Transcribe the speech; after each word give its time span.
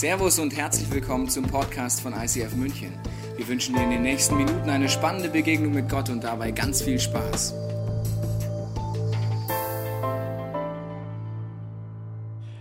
Servus 0.00 0.38
und 0.38 0.56
herzlich 0.56 0.90
willkommen 0.90 1.28
zum 1.28 1.44
Podcast 1.44 2.00
von 2.00 2.14
ICF 2.14 2.54
München. 2.56 2.94
Wir 3.36 3.46
wünschen 3.46 3.74
dir 3.74 3.82
in 3.82 3.90
den 3.90 4.00
nächsten 4.00 4.34
Minuten 4.34 4.70
eine 4.70 4.88
spannende 4.88 5.28
Begegnung 5.28 5.74
mit 5.74 5.90
Gott 5.90 6.08
und 6.08 6.24
dabei 6.24 6.52
ganz 6.52 6.80
viel 6.80 6.98
Spaß. 6.98 7.52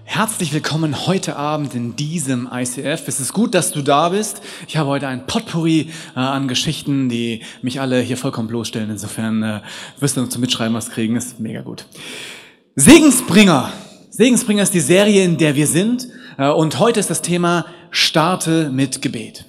Herzlich 0.04 0.52
willkommen 0.52 1.08
heute 1.08 1.38
Abend 1.38 1.76
in 1.76 1.96
diesem 1.96 2.50
ICF. 2.52 3.08
Es 3.08 3.22
ist 3.22 3.32
gut, 3.32 3.56
dass 3.56 3.72
du 3.72 3.84
da 3.84 4.10
bist. 4.10 4.42
Ich 4.68 4.76
habe 4.76 4.90
heute 4.90 5.08
ein 5.08 5.26
Potpourri 5.26 5.92
äh, 6.18 6.20
an 6.20 6.50
Geschichten, 6.50 7.08
die 7.08 7.44
mich 7.62 7.80
alle 7.80 8.02
hier 8.02 8.18
vollkommen 8.18 8.50
bloßstellen. 8.50 8.90
Insofern 8.90 9.44
äh, 9.44 9.62
wirst 10.02 10.18
du 10.18 10.26
zum 10.26 10.42
Mitschreiben 10.42 10.74
was 10.74 10.90
kriegen. 10.90 11.16
Ist 11.16 11.40
mega 11.40 11.62
gut. 11.62 11.86
Segensbringer. 12.76 13.72
Segensbringer 14.20 14.64
ist 14.64 14.74
die 14.74 14.82
Serie, 14.82 15.24
in 15.24 15.38
der 15.38 15.56
wir 15.56 15.66
sind. 15.66 16.10
Äh, 16.38 16.50
und 16.50 16.78
heute 16.78 17.00
ist 17.00 17.10
das 17.10 17.22
Thema 17.22 17.66
Starte 17.90 18.70
mit 18.70 19.02
Gebet. 19.02 19.46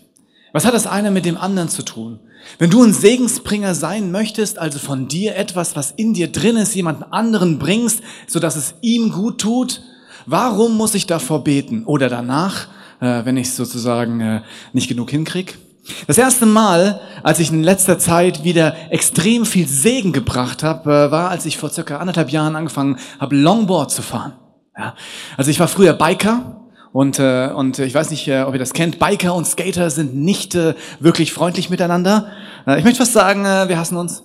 Was 0.52 0.64
hat 0.64 0.74
das 0.74 0.86
eine 0.86 1.10
mit 1.10 1.24
dem 1.24 1.36
anderen 1.36 1.68
zu 1.68 1.82
tun? 1.82 2.20
Wenn 2.60 2.70
du 2.70 2.80
ein 2.80 2.92
Segensbringer 2.92 3.74
sein 3.74 4.12
möchtest, 4.12 4.60
also 4.60 4.78
von 4.78 5.08
dir 5.08 5.34
etwas, 5.34 5.74
was 5.74 5.90
in 5.90 6.14
dir 6.14 6.30
drin 6.30 6.56
ist, 6.56 6.72
jemanden 6.76 7.02
anderen 7.02 7.58
bringst, 7.58 8.00
sodass 8.28 8.54
es 8.54 8.74
ihm 8.80 9.10
gut 9.10 9.40
tut, 9.40 9.82
warum 10.26 10.76
muss 10.76 10.94
ich 10.94 11.08
davor 11.08 11.42
beten? 11.42 11.84
Oder 11.84 12.08
danach, 12.08 12.68
äh, 13.00 13.24
wenn 13.24 13.36
ich 13.36 13.48
es 13.48 13.56
sozusagen 13.56 14.20
äh, 14.20 14.42
nicht 14.72 14.86
genug 14.86 15.10
hinkrieg? 15.10 15.58
Das 16.06 16.16
erste 16.16 16.46
Mal, 16.46 17.00
als 17.24 17.40
ich 17.40 17.50
in 17.50 17.64
letzter 17.64 17.98
Zeit 17.98 18.44
wieder 18.44 18.76
extrem 18.90 19.46
viel 19.46 19.66
Segen 19.66 20.12
gebracht 20.12 20.62
habe, 20.62 21.10
war, 21.10 21.28
als 21.28 21.44
ich 21.44 21.58
vor 21.58 21.70
circa 21.70 21.96
anderthalb 21.96 22.30
Jahren 22.30 22.54
angefangen 22.54 23.00
habe, 23.18 23.34
Longboard 23.34 23.90
zu 23.90 24.02
fahren. 24.02 24.34
Ja. 24.80 24.94
Also 25.36 25.50
ich 25.50 25.60
war 25.60 25.68
früher 25.68 25.92
Biker 25.92 26.62
und, 26.92 27.18
äh, 27.18 27.50
und 27.54 27.78
ich 27.78 27.94
weiß 27.94 28.10
nicht, 28.10 28.26
äh, 28.28 28.42
ob 28.42 28.54
ihr 28.54 28.58
das 28.58 28.72
kennt, 28.72 28.98
Biker 28.98 29.34
und 29.34 29.46
Skater 29.46 29.90
sind 29.90 30.14
nicht 30.16 30.54
äh, 30.54 30.74
wirklich 31.00 31.34
freundlich 31.34 31.68
miteinander. 31.68 32.28
Äh, 32.66 32.78
ich 32.78 32.84
möchte 32.84 33.00
fast 33.00 33.12
sagen, 33.12 33.44
äh, 33.44 33.68
wir 33.68 33.78
hassen 33.78 33.98
uns. 33.98 34.22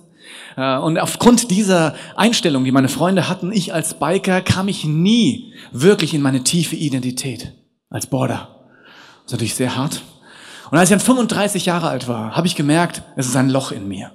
Äh, 0.56 0.78
und 0.78 0.98
aufgrund 0.98 1.50
dieser 1.50 1.94
Einstellung, 2.16 2.64
die 2.64 2.72
meine 2.72 2.88
Freunde 2.88 3.28
hatten, 3.28 3.52
ich 3.52 3.74
als 3.74 3.98
Biker, 3.98 4.40
kam 4.40 4.68
ich 4.68 4.86
nie 4.86 5.52
wirklich 5.72 6.14
in 6.14 6.22
meine 6.22 6.42
tiefe 6.42 6.74
Identität 6.74 7.52
als 7.90 8.06
Border. 8.06 8.48
Das 9.24 9.26
ist 9.26 9.32
natürlich 9.32 9.54
sehr 9.54 9.76
hart. 9.76 10.00
Und 10.70 10.78
als 10.78 10.90
ich 10.90 10.96
dann 10.96 11.04
35 11.04 11.66
Jahre 11.66 11.88
alt 11.88 12.08
war, 12.08 12.34
habe 12.34 12.46
ich 12.46 12.56
gemerkt, 12.56 13.02
es 13.14 13.26
ist 13.26 13.36
ein 13.36 13.50
Loch 13.50 13.72
in 13.72 13.86
mir. 13.86 14.10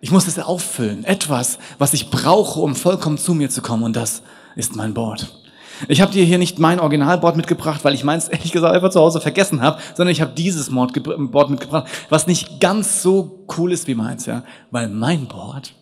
Ich 0.00 0.10
muss 0.10 0.26
es 0.26 0.36
auffüllen. 0.40 1.04
Etwas, 1.04 1.58
was 1.78 1.94
ich 1.94 2.10
brauche, 2.10 2.60
um 2.60 2.74
vollkommen 2.74 3.16
zu 3.16 3.34
mir 3.34 3.48
zu 3.48 3.62
kommen. 3.62 3.84
Und 3.84 3.94
das 3.94 4.22
ist 4.56 4.74
mein 4.74 4.92
Board. 4.92 5.41
Ich 5.88 6.00
habe 6.00 6.12
dir 6.12 6.24
hier 6.24 6.38
nicht 6.38 6.58
mein 6.58 6.80
Originalboard 6.80 7.36
mitgebracht, 7.36 7.84
weil 7.84 7.94
ich 7.94 8.04
meins 8.04 8.28
ehrlich 8.28 8.52
gesagt 8.52 8.74
einfach 8.74 8.90
zu 8.90 9.00
Hause 9.00 9.20
vergessen 9.20 9.60
habe, 9.60 9.78
sondern 9.94 10.12
ich 10.12 10.20
habe 10.20 10.32
dieses 10.32 10.70
Board 10.70 11.50
mitgebracht, 11.50 11.88
was 12.08 12.26
nicht 12.26 12.60
ganz 12.60 13.02
so 13.02 13.46
cool 13.56 13.72
ist 13.72 13.86
wie 13.86 13.94
meins, 13.94 14.26
ja, 14.26 14.44
weil 14.70 14.88
mein 14.88 15.26
Board 15.26 15.74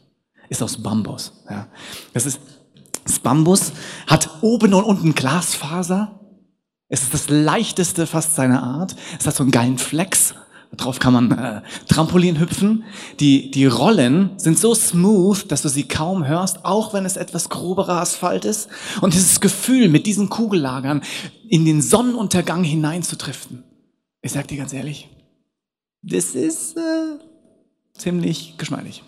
ist 0.49 0.63
aus 0.63 0.83
Bambus, 0.83 1.33
ja. 1.49 1.67
Das 2.13 2.27
ist 2.27 2.41
das 3.05 3.19
Bambus 3.19 3.73
hat 4.07 4.31
oben 4.41 4.75
und 4.75 4.85
unten 4.85 5.15
Glasfaser. 5.15 6.21
Es 6.89 7.03
ist 7.03 7.15
das 7.15 7.29
leichteste 7.29 8.07
fast 8.07 8.37
seiner 8.37 8.63
Art. 8.63 8.95
Es 9.19 9.27
hat 9.27 9.35
so 9.35 9.43
einen 9.43 9.53
geilen 9.53 9.79
Flex 9.79 10.35
Darauf 10.77 10.99
kann 11.01 11.13
man 11.13 11.31
äh, 11.33 11.63
Trampolin 11.89 12.39
hüpfen. 12.39 12.85
Die, 13.19 13.51
die 13.51 13.67
Rollen 13.67 14.31
sind 14.37 14.59
so 14.59 14.75
smooth, 14.75 15.51
dass 15.51 15.63
du 15.63 15.69
sie 15.69 15.89
kaum 15.89 16.27
hörst, 16.27 16.65
auch 16.65 16.95
wenn 16.95 17.05
es 17.05 17.17
etwas 17.17 17.49
groberer 17.49 18.01
Asphalt 18.01 18.45
ist. 18.45 18.69
Und 19.01 19.15
dieses 19.15 19.41
Gefühl, 19.41 19.89
mit 19.89 20.07
diesen 20.07 20.29
Kugellagern 20.29 21.03
in 21.49 21.65
den 21.65 21.83
Sonnenuntergang 21.83 22.63
hineinzutriften, 22.63 23.65
ich 24.23 24.33
sag 24.33 24.47
dir 24.49 24.59
ganz 24.59 24.73
ehrlich, 24.73 25.09
das 26.03 26.35
ist 26.35 26.77
äh, 26.77 27.19
ziemlich 27.95 28.55
geschmeidig. 28.57 29.03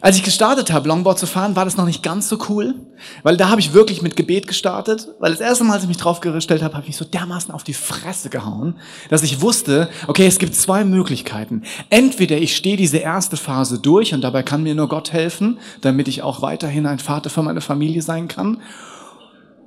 Als 0.00 0.16
ich 0.16 0.22
gestartet 0.22 0.72
habe, 0.72 0.88
Longboard 0.88 1.18
zu 1.18 1.26
fahren, 1.26 1.56
war 1.56 1.64
das 1.64 1.76
noch 1.76 1.86
nicht 1.86 2.02
ganz 2.02 2.28
so 2.28 2.38
cool, 2.48 2.74
weil 3.22 3.36
da 3.36 3.48
habe 3.48 3.60
ich 3.60 3.72
wirklich 3.72 4.02
mit 4.02 4.16
Gebet 4.16 4.46
gestartet, 4.46 5.08
weil 5.20 5.32
das 5.32 5.40
erste 5.40 5.64
Mal, 5.64 5.74
als 5.74 5.82
ich 5.82 5.88
mich 5.88 5.96
drauf 5.96 6.20
gestellt 6.20 6.62
habe, 6.62 6.74
habe 6.74 6.82
ich 6.82 6.88
mich 6.88 6.96
so 6.96 7.04
dermaßen 7.04 7.52
auf 7.52 7.64
die 7.64 7.74
Fresse 7.74 8.28
gehauen, 8.28 8.76
dass 9.08 9.22
ich 9.22 9.40
wusste, 9.40 9.88
okay, 10.06 10.26
es 10.26 10.38
gibt 10.38 10.54
zwei 10.54 10.84
Möglichkeiten. 10.84 11.62
Entweder 11.88 12.36
ich 12.36 12.56
stehe 12.56 12.76
diese 12.76 12.98
erste 12.98 13.36
Phase 13.36 13.78
durch 13.78 14.12
und 14.12 14.20
dabei 14.20 14.42
kann 14.42 14.62
mir 14.62 14.74
nur 14.74 14.88
Gott 14.88 15.12
helfen, 15.12 15.58
damit 15.80 16.08
ich 16.08 16.22
auch 16.22 16.42
weiterhin 16.42 16.86
ein 16.86 16.98
Vater 16.98 17.30
für 17.30 17.42
meine 17.42 17.60
Familie 17.60 18.02
sein 18.02 18.28
kann, 18.28 18.60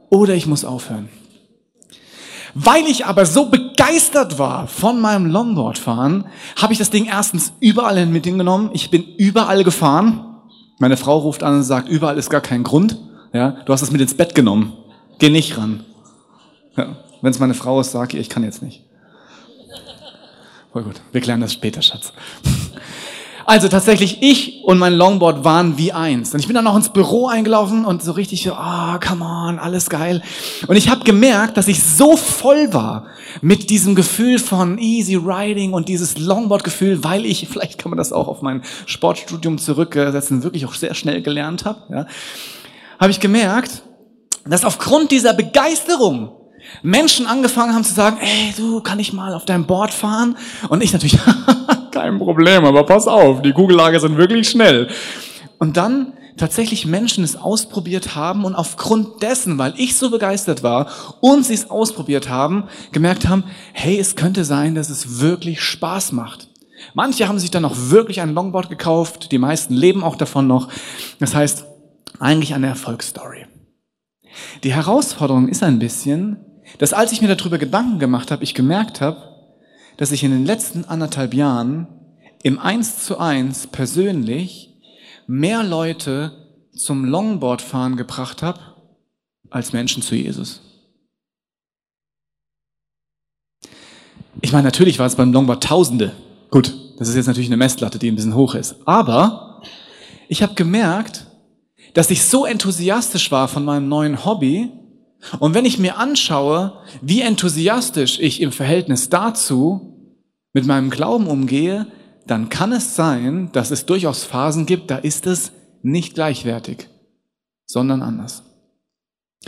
oder 0.09 0.33
ich 0.33 0.47
muss 0.47 0.65
aufhören. 0.65 1.09
Weil 2.61 2.87
ich 2.87 3.05
aber 3.05 3.25
so 3.25 3.45
begeistert 3.45 4.37
war 4.37 4.67
von 4.67 4.99
meinem 4.99 5.27
Longboardfahren, 5.27 6.25
habe 6.57 6.73
ich 6.73 6.79
das 6.79 6.89
Ding 6.89 7.05
erstens 7.05 7.53
überall 7.61 8.05
mit 8.05 8.25
hingenommen. 8.25 8.71
Ich 8.73 8.91
bin 8.91 9.01
überall 9.15 9.63
gefahren. 9.63 10.25
Meine 10.77 10.97
Frau 10.97 11.19
ruft 11.19 11.41
an 11.41 11.55
und 11.55 11.63
sagt, 11.63 11.87
überall 11.87 12.17
ist 12.17 12.29
gar 12.29 12.41
kein 12.41 12.63
Grund. 12.63 12.97
Ja, 13.31 13.51
du 13.65 13.71
hast 13.71 13.81
es 13.81 13.91
mit 13.91 14.01
ins 14.01 14.13
Bett 14.13 14.35
genommen. 14.35 14.73
Geh 15.19 15.29
nicht 15.29 15.57
ran. 15.57 15.85
Ja, 16.75 16.97
Wenn 17.21 17.31
es 17.31 17.39
meine 17.39 17.53
Frau 17.53 17.79
ist, 17.79 17.91
sag 17.91 18.13
ihr, 18.13 18.19
ich 18.19 18.27
kann 18.27 18.43
jetzt 18.43 18.61
nicht. 18.61 18.83
Voll 20.73 20.83
gut. 20.83 20.99
Wir 21.13 21.21
klären 21.21 21.39
das 21.39 21.53
später, 21.53 21.81
Schatz. 21.81 22.11
Also 23.49 23.67
tatsächlich, 23.67 24.21
ich 24.21 24.63
und 24.63 24.77
mein 24.77 24.93
Longboard 24.93 25.43
waren 25.43 25.75
wie 25.79 25.91
eins. 25.91 26.35
Und 26.35 26.39
ich 26.39 26.45
bin 26.45 26.53
dann 26.53 26.65
noch 26.65 26.75
ins 26.75 26.89
Büro 26.89 27.25
eingelaufen 27.25 27.83
und 27.83 28.03
so 28.03 28.11
richtig 28.11 28.43
so, 28.43 28.53
ah, 28.53 28.93
oh, 28.93 28.99
come 28.99 29.25
on, 29.25 29.57
alles 29.57 29.89
geil. 29.89 30.21
Und 30.67 30.75
ich 30.75 30.87
habe 30.87 31.03
gemerkt, 31.03 31.57
dass 31.57 31.67
ich 31.67 31.83
so 31.83 32.15
voll 32.15 32.71
war 32.73 33.07
mit 33.41 33.71
diesem 33.71 33.95
Gefühl 33.95 34.37
von 34.37 34.77
easy 34.77 35.15
riding 35.15 35.73
und 35.73 35.89
dieses 35.89 36.19
Longboard-Gefühl, 36.19 37.03
weil 37.03 37.25
ich, 37.25 37.47
vielleicht 37.51 37.79
kann 37.79 37.89
man 37.89 37.97
das 37.97 38.13
auch 38.13 38.27
auf 38.27 38.43
mein 38.43 38.61
Sportstudium 38.85 39.57
zurücksetzen, 39.57 40.43
wirklich 40.43 40.67
auch 40.67 40.75
sehr 40.75 40.93
schnell 40.93 41.23
gelernt 41.23 41.65
habe, 41.65 41.81
ja, 41.91 42.05
habe 42.99 43.09
ich 43.09 43.19
gemerkt, 43.19 43.81
dass 44.45 44.63
aufgrund 44.63 45.09
dieser 45.09 45.33
Begeisterung 45.33 46.33
Menschen 46.83 47.25
angefangen 47.25 47.73
haben 47.73 47.83
zu 47.83 47.95
sagen, 47.95 48.19
ey, 48.21 48.53
du, 48.55 48.81
kann 48.81 48.99
ich 48.99 49.11
mal 49.11 49.33
auf 49.33 49.45
deinem 49.45 49.65
Board 49.65 49.91
fahren? 49.91 50.37
Und 50.69 50.83
ich 50.83 50.93
natürlich, 50.93 51.17
kein 51.99 52.17
Problem, 52.17 52.63
aber 52.63 52.85
pass 52.85 53.07
auf, 53.07 53.41
die 53.41 53.51
Kugellager 53.51 53.99
sind 53.99 54.17
wirklich 54.17 54.49
schnell. 54.49 54.87
Und 55.57 55.75
dann 55.75 56.13
tatsächlich 56.37 56.85
Menschen 56.85 57.25
es 57.25 57.35
ausprobiert 57.35 58.15
haben 58.15 58.45
und 58.45 58.55
aufgrund 58.55 59.21
dessen, 59.21 59.57
weil 59.57 59.73
ich 59.75 59.97
so 59.97 60.09
begeistert 60.09 60.63
war 60.63 60.87
und 61.19 61.45
sie 61.45 61.53
es 61.53 61.69
ausprobiert 61.69 62.29
haben, 62.29 62.63
gemerkt 62.93 63.27
haben, 63.27 63.43
hey, 63.73 63.99
es 63.99 64.15
könnte 64.15 64.45
sein, 64.45 64.75
dass 64.75 64.89
es 64.89 65.19
wirklich 65.19 65.61
Spaß 65.61 66.13
macht. 66.13 66.47
Manche 66.93 67.27
haben 67.27 67.39
sich 67.39 67.51
dann 67.51 67.65
auch 67.65 67.75
wirklich 67.75 68.21
ein 68.21 68.33
Longboard 68.33 68.69
gekauft, 68.69 69.33
die 69.33 69.37
meisten 69.37 69.73
leben 69.73 70.01
auch 70.01 70.15
davon 70.15 70.47
noch. 70.47 70.69
Das 71.19 71.35
heißt, 71.35 71.65
eigentlich 72.19 72.53
eine 72.53 72.67
Erfolgsstory. 72.67 73.45
Die 74.63 74.73
Herausforderung 74.73 75.49
ist 75.49 75.63
ein 75.63 75.79
bisschen, 75.79 76.37
dass 76.77 76.93
als 76.93 77.11
ich 77.11 77.21
mir 77.21 77.35
darüber 77.35 77.57
Gedanken 77.57 77.99
gemacht 77.99 78.31
habe, 78.31 78.45
ich 78.45 78.53
gemerkt 78.53 79.01
habe, 79.01 79.28
dass 79.99 80.13
ich 80.13 80.23
in 80.23 80.31
den 80.31 80.45
letzten 80.45 80.85
anderthalb 80.85 81.33
Jahren 81.33 81.85
im 82.41 82.57
Eins 82.57 83.03
zu 83.03 83.17
eins 83.17 83.67
persönlich 83.67 84.79
mehr 85.27 85.61
Leute 85.61 86.31
zum 86.73 87.03
Longboardfahren 87.03 87.97
gebracht 87.97 88.41
habe 88.41 88.61
als 89.49 89.73
Menschen 89.73 90.01
zu 90.01 90.15
Jesus. 90.15 90.61
Ich 94.39 94.53
meine, 94.53 94.63
natürlich 94.63 94.99
war 94.99 95.05
es 95.05 95.17
beim 95.17 95.33
Longboard 95.33 95.65
Tausende. 95.65 96.13
Gut, 96.49 96.73
das 96.97 97.09
ist 97.09 97.15
jetzt 97.15 97.27
natürlich 97.27 97.49
eine 97.49 97.57
Messlatte, 97.57 97.99
die 97.99 98.09
ein 98.09 98.15
bisschen 98.15 98.35
hoch 98.35 98.55
ist. 98.55 98.77
Aber 98.85 99.61
ich 100.29 100.41
habe 100.41 100.53
gemerkt, 100.53 101.27
dass 101.93 102.09
ich 102.09 102.23
so 102.23 102.45
enthusiastisch 102.45 103.33
war 103.33 103.49
von 103.49 103.65
meinem 103.65 103.89
neuen 103.89 104.23
Hobby, 104.23 104.71
und 105.39 105.53
wenn 105.53 105.65
ich 105.65 105.79
mir 105.79 105.97
anschaue, 105.97 106.81
wie 107.01 107.21
enthusiastisch 107.21 108.19
ich 108.19 108.41
im 108.41 108.51
Verhältnis 108.51 109.09
dazu 109.09 110.15
mit 110.53 110.65
meinem 110.65 110.89
Glauben 110.89 111.27
umgehe, 111.27 111.87
dann 112.25 112.49
kann 112.49 112.71
es 112.71 112.95
sein, 112.95 113.51
dass 113.51 113.71
es 113.71 113.85
durchaus 113.85 114.23
Phasen 114.23 114.65
gibt, 114.65 114.91
da 114.91 114.97
ist 114.97 115.27
es 115.27 115.51
nicht 115.81 116.13
gleichwertig, 116.13 116.87
sondern 117.65 118.01
anders. 118.01 118.43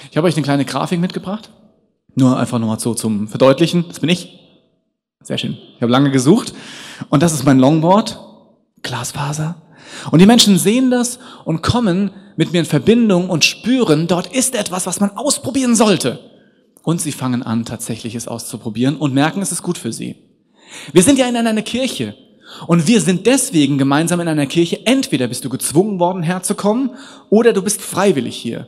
Ich 0.10 0.18
habe 0.18 0.28
euch 0.28 0.36
eine 0.36 0.44
kleine 0.44 0.66
Grafik 0.66 1.00
mitgebracht. 1.00 1.52
Nur 2.16 2.38
einfach 2.38 2.60
nochmal 2.60 2.80
so 2.80 2.94
zum 2.94 3.28
Verdeutlichen. 3.28 3.86
Das 3.88 4.00
bin 4.00 4.10
ich. 4.10 4.40
Sehr 5.24 5.38
schön. 5.38 5.58
Ich 5.76 5.82
habe 5.82 5.92
lange 5.92 6.12
gesucht. 6.12 6.54
Und 7.10 7.24
das 7.24 7.34
ist 7.34 7.46
mein 7.46 7.60
Longboard. 7.60 8.20
Glasfaser. 8.82 9.62
Und 10.12 10.20
die 10.20 10.26
Menschen 10.26 10.58
sehen 10.58 10.92
das 10.92 11.20
und 11.46 11.62
kommen 11.62 12.12
mit 12.38 12.54
mir 12.54 12.60
in 12.60 12.66
Verbindung 12.66 13.30
und 13.30 13.46
spüren, 13.46 14.08
dort 14.08 14.34
ist 14.34 14.56
etwas, 14.56 14.86
was 14.86 15.00
man 15.00 15.12
ausprobieren 15.12 15.76
sollte. 15.76 16.20
Und 16.84 17.02
sie 17.02 17.12
fangen 17.12 17.44
an, 17.44 17.66
tatsächlich 17.66 18.16
es 18.16 18.28
auszuprobieren 18.28 18.96
und 18.98 19.14
merken, 19.14 19.42
es 19.42 19.52
ist 19.52 19.62
gut 19.62 19.78
für 19.78 19.94
sie. 19.94 20.16
Wir 20.94 21.04
sind 21.04 21.20
ja 21.20 21.28
in 21.28 21.36
einer 21.36 21.62
Kirche. 21.62 22.16
Und 22.68 22.88
wir 22.88 23.00
sind 23.02 23.26
deswegen 23.28 23.78
gemeinsam 23.78 24.20
in 24.20 24.28
einer 24.28 24.46
Kirche. 24.46 24.86
Entweder 24.86 25.28
bist 25.28 25.46
du 25.46 25.50
gezwungen 25.50 26.00
worden, 26.00 26.22
herzukommen, 26.22 26.92
oder 27.30 27.54
du 27.54 27.62
bist 27.62 27.82
freiwillig 27.82 28.36
hier. 28.36 28.68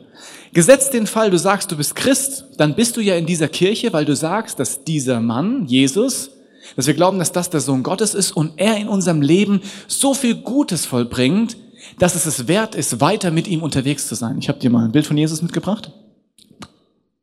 Gesetzt 0.52 0.94
den 0.94 1.06
Fall, 1.06 1.30
du 1.30 1.38
sagst, 1.38 1.70
du 1.70 1.76
bist 1.76 1.94
Christ, 1.94 2.44
dann 2.56 2.76
bist 2.76 2.96
du 2.96 3.00
ja 3.00 3.16
in 3.16 3.26
dieser 3.26 3.48
Kirche, 3.48 3.92
weil 3.92 4.04
du 4.04 4.16
sagst, 4.16 4.58
dass 4.58 4.84
dieser 4.84 5.20
Mann, 5.20 5.66
Jesus, 5.66 6.30
dass 6.76 6.86
wir 6.86 6.94
glauben, 6.94 7.18
dass 7.18 7.32
das 7.32 7.50
der 7.50 7.60
Sohn 7.60 7.82
Gottes 7.82 8.14
ist 8.14 8.32
und 8.32 8.54
er 8.56 8.76
in 8.76 8.88
unserem 8.88 9.22
Leben 9.22 9.60
so 9.86 10.14
viel 10.14 10.34
Gutes 10.34 10.86
vollbringt, 10.86 11.56
dass 11.98 12.14
es 12.14 12.26
es 12.26 12.48
wert 12.48 12.74
ist, 12.74 13.00
weiter 13.00 13.30
mit 13.30 13.46
ihm 13.46 13.62
unterwegs 13.62 14.08
zu 14.08 14.14
sein. 14.14 14.38
Ich 14.38 14.48
habe 14.48 14.58
dir 14.58 14.70
mal 14.70 14.84
ein 14.84 14.92
Bild 14.92 15.06
von 15.06 15.16
Jesus 15.16 15.42
mitgebracht. 15.42 15.90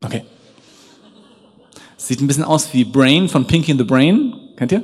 Okay. 0.04 0.24
Sieht 1.96 2.20
ein 2.20 2.26
bisschen 2.26 2.44
aus 2.44 2.72
wie 2.72 2.84
Brain 2.84 3.28
von 3.28 3.46
Pinky 3.46 3.72
in 3.72 3.78
the 3.78 3.84
Brain. 3.84 4.34
Kennt 4.56 4.72
ihr? 4.72 4.82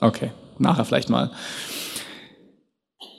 Okay, 0.00 0.30
nachher 0.58 0.84
vielleicht 0.84 1.10
mal. 1.10 1.30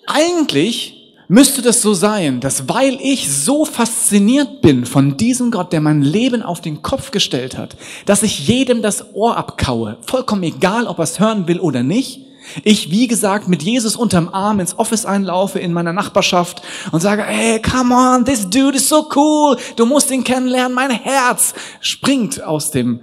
Eigentlich 0.07 1.06
müsste 1.27 1.61
das 1.61 1.81
so 1.81 1.93
sein, 1.93 2.39
dass 2.39 2.69
weil 2.69 2.97
ich 3.01 3.31
so 3.31 3.65
fasziniert 3.65 4.61
bin 4.61 4.85
von 4.85 5.17
diesem 5.17 5.51
Gott, 5.51 5.73
der 5.73 5.81
mein 5.81 6.01
Leben 6.01 6.41
auf 6.41 6.61
den 6.61 6.81
Kopf 6.81 7.11
gestellt 7.11 7.57
hat, 7.57 7.75
dass 8.05 8.23
ich 8.23 8.47
jedem 8.47 8.81
das 8.81 9.13
Ohr 9.13 9.37
abkaue, 9.37 9.97
vollkommen 10.01 10.43
egal, 10.43 10.87
ob 10.87 10.99
er 10.99 11.03
es 11.03 11.19
hören 11.19 11.47
will 11.47 11.59
oder 11.59 11.83
nicht, 11.83 12.21
ich, 12.63 12.91
wie 12.91 13.07
gesagt, 13.07 13.47
mit 13.47 13.61
Jesus 13.61 13.95
unterm 13.95 14.29
Arm 14.29 14.59
ins 14.59 14.79
Office 14.79 15.05
einlaufe 15.05 15.59
in 15.59 15.73
meiner 15.73 15.93
Nachbarschaft 15.93 16.61
und 16.91 17.01
sage, 17.01 17.23
hey, 17.23 17.61
come 17.61 17.93
on, 17.93 18.25
this 18.25 18.49
dude 18.49 18.77
is 18.77 18.87
so 18.87 19.09
cool, 19.15 19.57
du 19.75 19.85
musst 19.85 20.11
ihn 20.11 20.23
kennenlernen, 20.23 20.73
mein 20.73 20.91
Herz 20.91 21.53
springt 21.81 22.41
aus 22.41 22.71
dem 22.71 23.01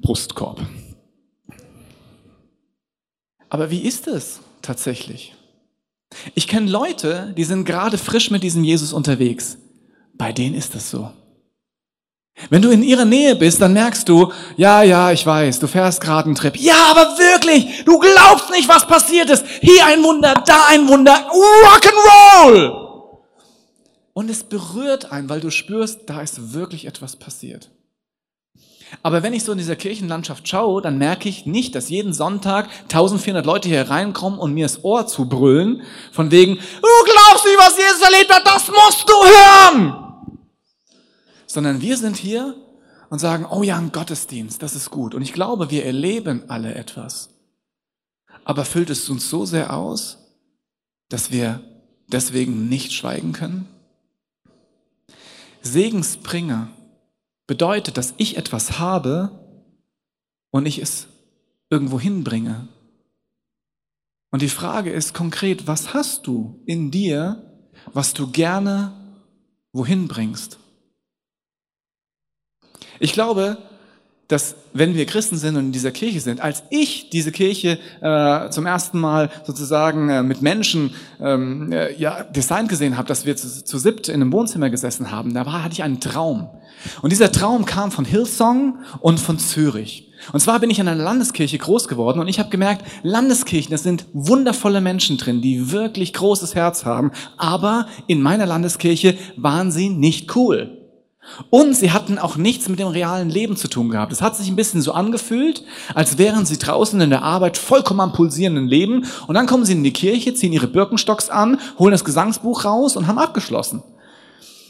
Brustkorb. 0.00 0.60
Aber 3.50 3.70
wie 3.70 3.80
ist 3.80 4.08
es 4.08 4.40
tatsächlich? 4.62 5.34
Ich 6.34 6.48
kenne 6.48 6.70
Leute, 6.70 7.32
die 7.36 7.44
sind 7.44 7.64
gerade 7.64 7.98
frisch 7.98 8.30
mit 8.30 8.42
diesem 8.42 8.64
Jesus 8.64 8.92
unterwegs. 8.92 9.58
Bei 10.14 10.32
denen 10.32 10.54
ist 10.54 10.74
das 10.74 10.90
so. 10.90 11.10
Wenn 12.50 12.62
du 12.62 12.70
in 12.70 12.82
ihrer 12.82 13.04
Nähe 13.04 13.36
bist, 13.36 13.60
dann 13.60 13.74
merkst 13.74 14.08
du, 14.08 14.32
ja, 14.56 14.82
ja, 14.82 15.12
ich 15.12 15.24
weiß, 15.24 15.60
du 15.60 15.68
fährst 15.68 16.00
gerade 16.00 16.26
einen 16.26 16.34
Trip. 16.34 16.56
Ja, 16.56 16.90
aber 16.90 17.16
wirklich, 17.16 17.84
du 17.84 17.98
glaubst 17.98 18.50
nicht, 18.50 18.68
was 18.68 18.86
passiert 18.86 19.30
ist. 19.30 19.44
Hier 19.60 19.86
ein 19.86 20.02
Wunder, 20.02 20.42
da 20.44 20.66
ein 20.68 20.88
Wunder, 20.88 21.30
Rock'n'Roll! 21.30 22.84
Und 24.12 24.30
es 24.30 24.44
berührt 24.44 25.12
einen, 25.12 25.28
weil 25.28 25.40
du 25.40 25.50
spürst, 25.50 26.00
da 26.06 26.22
ist 26.22 26.52
wirklich 26.52 26.86
etwas 26.86 27.16
passiert. 27.16 27.70
Aber 29.02 29.22
wenn 29.22 29.32
ich 29.32 29.44
so 29.44 29.52
in 29.52 29.58
dieser 29.58 29.76
Kirchenlandschaft 29.76 30.48
schaue, 30.48 30.82
dann 30.82 30.98
merke 30.98 31.28
ich 31.28 31.46
nicht, 31.46 31.74
dass 31.74 31.88
jeden 31.88 32.12
Sonntag 32.12 32.68
1400 32.84 33.44
Leute 33.44 33.68
hier 33.68 33.90
reinkommen 33.90 34.38
und 34.38 34.54
mir 34.54 34.64
das 34.64 34.84
Ohr 34.84 35.06
zu 35.06 35.28
brüllen, 35.28 35.82
von 36.12 36.30
wegen, 36.30 36.56
du 36.56 36.60
glaubst 37.04 37.44
nicht, 37.44 37.58
was 37.58 37.76
Jesus 37.76 38.02
erlebt 38.02 38.32
hat, 38.32 38.46
das 38.46 38.68
musst 38.68 39.08
du 39.08 39.14
hören! 39.14 40.00
Sondern 41.46 41.80
wir 41.80 41.96
sind 41.96 42.16
hier 42.16 42.56
und 43.10 43.18
sagen, 43.18 43.46
oh 43.48 43.62
ja, 43.62 43.76
ein 43.76 43.92
Gottesdienst, 43.92 44.62
das 44.62 44.74
ist 44.74 44.90
gut. 44.90 45.14
Und 45.14 45.22
ich 45.22 45.32
glaube, 45.32 45.70
wir 45.70 45.84
erleben 45.84 46.44
alle 46.48 46.74
etwas. 46.74 47.30
Aber 48.44 48.64
füllt 48.64 48.90
es 48.90 49.08
uns 49.08 49.30
so 49.30 49.46
sehr 49.46 49.72
aus, 49.72 50.18
dass 51.08 51.30
wir 51.30 51.60
deswegen 52.08 52.68
nicht 52.68 52.92
schweigen 52.92 53.32
können? 53.32 53.68
Segensbringer 55.62 56.68
bedeutet, 57.46 57.96
dass 57.96 58.14
ich 58.16 58.36
etwas 58.36 58.78
habe 58.78 59.38
und 60.50 60.66
ich 60.66 60.78
es 60.78 61.08
irgendwo 61.70 62.00
hinbringe. 62.00 62.68
Und 64.30 64.42
die 64.42 64.48
Frage 64.48 64.90
ist 64.90 65.14
konkret, 65.14 65.66
was 65.66 65.94
hast 65.94 66.26
du 66.26 66.62
in 66.66 66.90
dir, 66.90 67.70
was 67.92 68.14
du 68.14 68.30
gerne 68.30 68.92
wohin 69.72 70.08
bringst? 70.08 70.58
Ich 72.98 73.12
glaube, 73.12 73.58
dass 74.34 74.56
wenn 74.72 74.96
wir 74.96 75.06
Christen 75.06 75.36
sind 75.36 75.56
und 75.56 75.66
in 75.66 75.72
dieser 75.72 75.92
Kirche 75.92 76.18
sind, 76.18 76.40
als 76.40 76.64
ich 76.68 77.08
diese 77.10 77.30
Kirche 77.30 77.78
äh, 78.00 78.50
zum 78.50 78.66
ersten 78.66 78.98
Mal 78.98 79.30
sozusagen 79.46 80.08
äh, 80.08 80.24
mit 80.24 80.42
Menschen 80.42 80.90
ähm, 81.20 81.70
äh, 81.70 81.94
ja, 81.94 82.24
designt 82.24 82.68
gesehen 82.68 82.96
habe, 82.96 83.06
dass 83.06 83.24
wir 83.24 83.36
zu, 83.36 83.64
zu 83.64 83.78
siebt 83.78 84.08
in 84.08 84.16
einem 84.16 84.32
Wohnzimmer 84.32 84.70
gesessen 84.70 85.12
haben, 85.12 85.32
da 85.34 85.46
war, 85.46 85.62
hatte 85.62 85.74
ich 85.74 85.84
einen 85.84 86.00
Traum. 86.00 86.50
Und 87.00 87.12
dieser 87.12 87.30
Traum 87.30 87.64
kam 87.64 87.92
von 87.92 88.04
Hillsong 88.04 88.80
und 88.98 89.20
von 89.20 89.38
Zürich. 89.38 90.10
Und 90.32 90.40
zwar 90.40 90.58
bin 90.58 90.70
ich 90.70 90.80
in 90.80 90.88
einer 90.88 91.00
Landeskirche 91.00 91.58
groß 91.58 91.86
geworden 91.86 92.18
und 92.18 92.26
ich 92.26 92.40
habe 92.40 92.50
gemerkt, 92.50 92.84
Landeskirchen, 93.04 93.70
das 93.70 93.84
sind 93.84 94.06
wundervolle 94.12 94.80
Menschen 94.80 95.16
drin, 95.16 95.42
die 95.42 95.70
wirklich 95.70 96.12
großes 96.12 96.56
Herz 96.56 96.84
haben, 96.84 97.12
aber 97.36 97.86
in 98.08 98.20
meiner 98.20 98.46
Landeskirche 98.46 99.16
waren 99.36 99.70
sie 99.70 99.90
nicht 99.90 100.34
cool. 100.34 100.83
Und 101.50 101.74
sie 101.74 101.90
hatten 101.90 102.18
auch 102.18 102.36
nichts 102.36 102.68
mit 102.68 102.78
dem 102.78 102.88
realen 102.88 103.30
Leben 103.30 103.56
zu 103.56 103.68
tun 103.68 103.88
gehabt. 103.88 104.12
Es 104.12 104.22
hat 104.22 104.36
sich 104.36 104.48
ein 104.48 104.56
bisschen 104.56 104.82
so 104.82 104.92
angefühlt, 104.92 105.64
als 105.94 106.18
wären 106.18 106.46
sie 106.46 106.58
draußen 106.58 107.00
in 107.00 107.10
der 107.10 107.22
Arbeit 107.22 107.58
vollkommen 107.58 108.00
am 108.00 108.12
pulsierenden 108.12 108.68
Leben. 108.68 109.06
Und 109.26 109.34
dann 109.34 109.46
kommen 109.46 109.64
sie 109.64 109.72
in 109.72 109.84
die 109.84 109.92
Kirche, 109.92 110.34
ziehen 110.34 110.52
ihre 110.52 110.68
Birkenstocks 110.68 111.30
an, 111.30 111.58
holen 111.78 111.92
das 111.92 112.04
Gesangsbuch 112.04 112.64
raus 112.64 112.96
und 112.96 113.06
haben 113.06 113.18
abgeschlossen. 113.18 113.82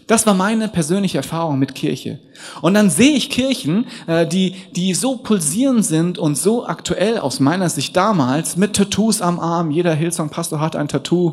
Das 0.07 0.27
war 0.27 0.35
meine 0.35 0.69
persönliche 0.69 1.19
Erfahrung 1.19 1.59
mit 1.59 1.75
Kirche. 1.75 2.21
Und 2.61 2.75
dann 2.75 2.91
sehe 2.91 3.15
ich 3.15 3.31
Kirchen, 3.31 3.87
äh, 4.07 4.27
die, 4.27 4.55
die 4.77 4.93
so 4.93 5.17
pulsierend 5.17 5.85
sind 5.85 6.19
und 6.19 6.37
so 6.37 6.67
aktuell 6.67 7.19
aus 7.19 7.41
meiner 7.41 7.71
Sicht 7.71 7.97
damals, 7.97 8.57
mit 8.57 8.77
Tattoos 8.77 9.23
am 9.23 9.41
Arm. 9.41 9.71
Jeder 9.71 9.95
Hillsong-Pastor 9.95 10.61
hat 10.61 10.77
ein 10.77 10.89
Tattoo. 10.89 11.33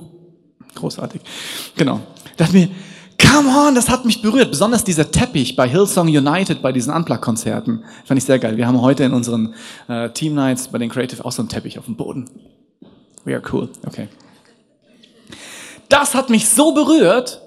Großartig. 0.76 1.22
Genau. 1.76 2.00
Da 2.38 2.46
dachte 2.46 2.58
mir, 2.58 2.70
Come 3.22 3.50
on, 3.50 3.76
das 3.76 3.90
hat 3.90 4.06
mich 4.06 4.22
berührt. 4.22 4.52
Besonders 4.52 4.84
dieser 4.84 5.10
Teppich 5.10 5.56
bei 5.56 5.68
Hillsong 5.68 6.08
United, 6.08 6.62
bei 6.62 6.72
diesen 6.72 6.94
Unplug-Konzerten. 6.94 7.84
Fand 8.06 8.18
ich 8.18 8.26
sehr 8.26 8.40
geil. 8.40 8.58
Wir 8.58 8.68
haben 8.68 8.82
heute 8.82 9.04
in 9.04 9.14
unseren 9.14 9.54
äh, 9.88 10.10
Team 10.10 10.34
Nights 10.34 10.68
bei 10.68 10.78
den 10.78 10.90
Creative 10.90 11.24
auch 11.24 11.32
so 11.32 11.42
einen 11.42 11.50
Teppich 11.50 11.78
auf 11.78 11.86
dem 11.86 11.96
Boden. 11.96 12.30
We 13.24 13.34
are 13.34 13.44
cool. 13.52 13.70
Okay. 13.86 14.08
Das 15.90 16.16
hat 16.16 16.30
mich 16.30 16.50
so 16.50 16.74
berührt, 16.74 17.42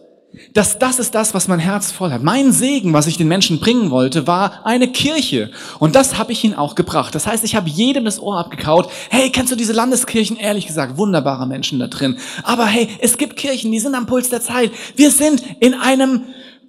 dass 0.53 0.79
das 0.79 0.99
ist 0.99 1.15
das, 1.15 1.35
was 1.35 1.49
mein 1.49 1.59
Herz 1.59 1.91
voll 1.91 2.13
hat. 2.13 2.23
Mein 2.23 2.53
Segen, 2.53 2.93
was 2.93 3.07
ich 3.07 3.17
den 3.17 3.29
Menschen 3.29 3.61
bringen 3.61 3.91
wollte, 3.91 4.27
war 4.27 4.65
eine 4.65 4.89
Kirche. 4.89 5.51
Und 5.79 5.95
das 5.95 6.19
habe 6.19 6.33
ich 6.33 6.45
ihnen 6.45 6.55
auch 6.55 6.75
gebracht. 6.75 7.15
Das 7.15 7.27
heißt, 7.27 7.45
ich 7.45 7.57
habe 7.57 7.69
jedem 7.69 8.05
das 8.05 8.21
Ohr 8.21 8.39
abgekaut. 8.39 8.91
Hey, 9.11 9.31
kennst 9.31 9.53
du 9.53 9.57
diese 9.57 9.73
Landeskirchen? 9.73 10.37
Ehrlich 10.37 10.67
gesagt, 10.67 10.97
wunderbare 10.97 11.47
Menschen 11.47 11.79
da 11.79 11.87
drin. 11.87 12.17
Aber 12.43 12.67
hey, 12.67 12.89
es 13.01 13.19
gibt 13.19 13.37
Kirchen, 13.37 13.73
die 13.73 13.81
sind 13.81 13.95
am 13.95 14.07
Puls 14.07 14.29
der 14.29 14.41
Zeit. 14.41 14.71
Wir 14.97 15.11
sind 15.11 15.43
in 15.61 15.75
einem 15.75 16.23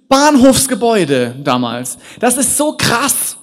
Bahnhofsgebäude 0.08 1.34
damals. 1.42 1.98
Das 2.20 2.36
ist 2.36 2.56
so 2.56 2.76
krass. 2.76 3.36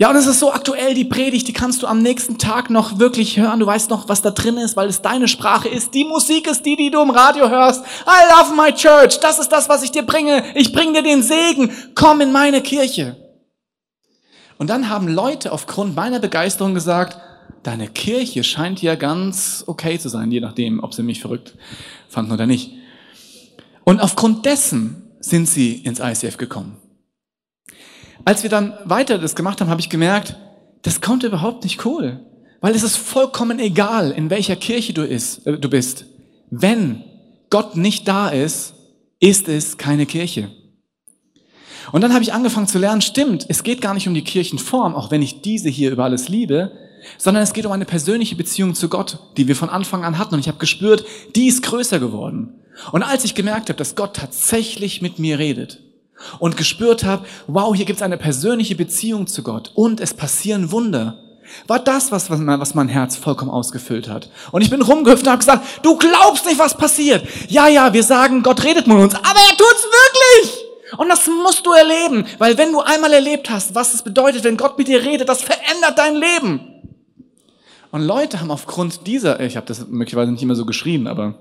Ja, 0.00 0.08
und 0.08 0.16
es 0.16 0.26
ist 0.26 0.40
so 0.40 0.50
aktuell, 0.50 0.94
die 0.94 1.04
Predigt, 1.04 1.46
die 1.46 1.52
kannst 1.52 1.82
du 1.82 1.86
am 1.86 2.00
nächsten 2.00 2.38
Tag 2.38 2.70
noch 2.70 2.98
wirklich 2.98 3.36
hören. 3.36 3.60
Du 3.60 3.66
weißt 3.66 3.90
noch, 3.90 4.08
was 4.08 4.22
da 4.22 4.30
drin 4.30 4.56
ist, 4.56 4.74
weil 4.74 4.88
es 4.88 5.02
deine 5.02 5.28
Sprache 5.28 5.68
ist. 5.68 5.92
Die 5.92 6.06
Musik 6.06 6.46
ist 6.46 6.64
die, 6.64 6.74
die 6.74 6.90
du 6.90 7.02
im 7.02 7.10
Radio 7.10 7.50
hörst. 7.50 7.84
I 8.06 8.32
love 8.34 8.56
my 8.56 8.72
church. 8.72 9.20
Das 9.20 9.38
ist 9.38 9.50
das, 9.50 9.68
was 9.68 9.82
ich 9.82 9.90
dir 9.90 10.02
bringe. 10.02 10.42
Ich 10.54 10.72
bringe 10.72 10.94
dir 10.94 11.02
den 11.02 11.22
Segen. 11.22 11.70
Komm 11.94 12.22
in 12.22 12.32
meine 12.32 12.62
Kirche. 12.62 13.14
Und 14.56 14.70
dann 14.70 14.88
haben 14.88 15.06
Leute 15.06 15.52
aufgrund 15.52 15.94
meiner 15.94 16.18
Begeisterung 16.18 16.72
gesagt, 16.72 17.18
deine 17.62 17.86
Kirche 17.86 18.42
scheint 18.42 18.80
ja 18.80 18.94
ganz 18.94 19.64
okay 19.66 19.98
zu 19.98 20.08
sein, 20.08 20.32
je 20.32 20.40
nachdem, 20.40 20.82
ob 20.82 20.94
sie 20.94 21.02
mich 21.02 21.20
verrückt 21.20 21.58
fanden 22.08 22.32
oder 22.32 22.46
nicht. 22.46 22.72
Und 23.84 24.00
aufgrund 24.00 24.46
dessen 24.46 25.10
sind 25.20 25.46
sie 25.46 25.74
ins 25.74 26.00
ICF 26.00 26.38
gekommen. 26.38 26.78
Als 28.24 28.42
wir 28.42 28.50
dann 28.50 28.74
weiter 28.84 29.18
das 29.18 29.34
gemacht 29.34 29.60
haben, 29.60 29.70
habe 29.70 29.80
ich 29.80 29.88
gemerkt, 29.88 30.36
das 30.82 31.00
kommt 31.00 31.22
überhaupt 31.22 31.64
nicht 31.64 31.84
cool. 31.84 32.20
Weil 32.60 32.74
es 32.74 32.82
ist 32.82 32.96
vollkommen 32.96 33.58
egal, 33.58 34.10
in 34.10 34.28
welcher 34.30 34.56
Kirche 34.56 34.92
du, 34.92 35.02
ist, 35.02 35.46
äh, 35.46 35.58
du 35.58 35.70
bist. 35.70 36.04
Wenn 36.50 37.02
Gott 37.48 37.76
nicht 37.76 38.06
da 38.06 38.28
ist, 38.28 38.74
ist 39.18 39.48
es 39.48 39.78
keine 39.78 40.06
Kirche. 40.06 40.50
Und 41.92 42.02
dann 42.02 42.12
habe 42.12 42.22
ich 42.22 42.32
angefangen 42.32 42.68
zu 42.68 42.78
lernen, 42.78 43.00
stimmt, 43.00 43.46
es 43.48 43.62
geht 43.62 43.80
gar 43.80 43.94
nicht 43.94 44.06
um 44.06 44.14
die 44.14 44.22
Kirchenform, 44.22 44.94
auch 44.94 45.10
wenn 45.10 45.22
ich 45.22 45.40
diese 45.40 45.68
hier 45.68 45.90
über 45.90 46.04
alles 46.04 46.28
liebe, 46.28 46.72
sondern 47.18 47.42
es 47.42 47.52
geht 47.52 47.66
um 47.66 47.72
eine 47.72 47.86
persönliche 47.86 48.36
Beziehung 48.36 48.74
zu 48.74 48.88
Gott, 48.88 49.18
die 49.36 49.48
wir 49.48 49.56
von 49.56 49.70
Anfang 49.70 50.04
an 50.04 50.18
hatten. 50.18 50.34
Und 50.34 50.40
ich 50.40 50.48
habe 50.48 50.58
gespürt, 50.58 51.04
die 51.34 51.46
ist 51.46 51.62
größer 51.62 51.98
geworden. 51.98 52.60
Und 52.92 53.02
als 53.02 53.24
ich 53.24 53.34
gemerkt 53.34 53.68
habe, 53.68 53.78
dass 53.78 53.96
Gott 53.96 54.14
tatsächlich 54.14 55.02
mit 55.02 55.18
mir 55.18 55.38
redet, 55.38 55.80
und 56.38 56.56
gespürt 56.56 57.04
habe, 57.04 57.26
wow, 57.46 57.74
hier 57.74 57.84
gibt 57.84 57.98
es 57.98 58.02
eine 58.02 58.18
persönliche 58.18 58.74
Beziehung 58.74 59.26
zu 59.26 59.42
Gott 59.42 59.72
und 59.74 60.00
es 60.00 60.14
passieren 60.14 60.70
Wunder, 60.70 61.18
war 61.66 61.78
das, 61.78 62.12
was, 62.12 62.30
was 62.30 62.74
mein 62.74 62.88
Herz 62.88 63.16
vollkommen 63.16 63.50
ausgefüllt 63.50 64.08
hat. 64.08 64.30
Und 64.52 64.62
ich 64.62 64.70
bin 64.70 64.82
rumgehüpft 64.82 65.24
und 65.24 65.30
habe 65.30 65.38
gesagt, 65.38 65.84
du 65.84 65.96
glaubst 65.96 66.46
nicht, 66.46 66.58
was 66.58 66.76
passiert. 66.76 67.26
Ja, 67.48 67.68
ja, 67.68 67.92
wir 67.92 68.02
sagen, 68.02 68.42
Gott 68.42 68.62
redet 68.62 68.86
mit 68.86 68.96
uns, 68.96 69.14
aber 69.14 69.40
er 69.40 69.56
tut's 69.56 69.84
wirklich. 69.84 70.70
Und 70.96 71.08
das 71.08 71.26
musst 71.26 71.64
du 71.66 71.72
erleben, 71.72 72.26
weil 72.38 72.58
wenn 72.58 72.72
du 72.72 72.80
einmal 72.80 73.12
erlebt 73.12 73.48
hast, 73.48 73.74
was 73.74 73.94
es 73.94 74.02
bedeutet, 74.02 74.44
wenn 74.44 74.56
Gott 74.56 74.76
mit 74.76 74.88
dir 74.88 75.02
redet, 75.02 75.28
das 75.28 75.42
verändert 75.42 75.96
dein 75.96 76.16
Leben. 76.16 76.60
Und 77.92 78.02
Leute 78.02 78.40
haben 78.40 78.50
aufgrund 78.50 79.06
dieser, 79.06 79.40
ich 79.40 79.56
habe 79.56 79.66
das 79.66 79.86
möglicherweise 79.88 80.32
nicht 80.32 80.42
immer 80.42 80.54
so 80.54 80.64
geschrieben, 80.64 81.06
aber 81.06 81.34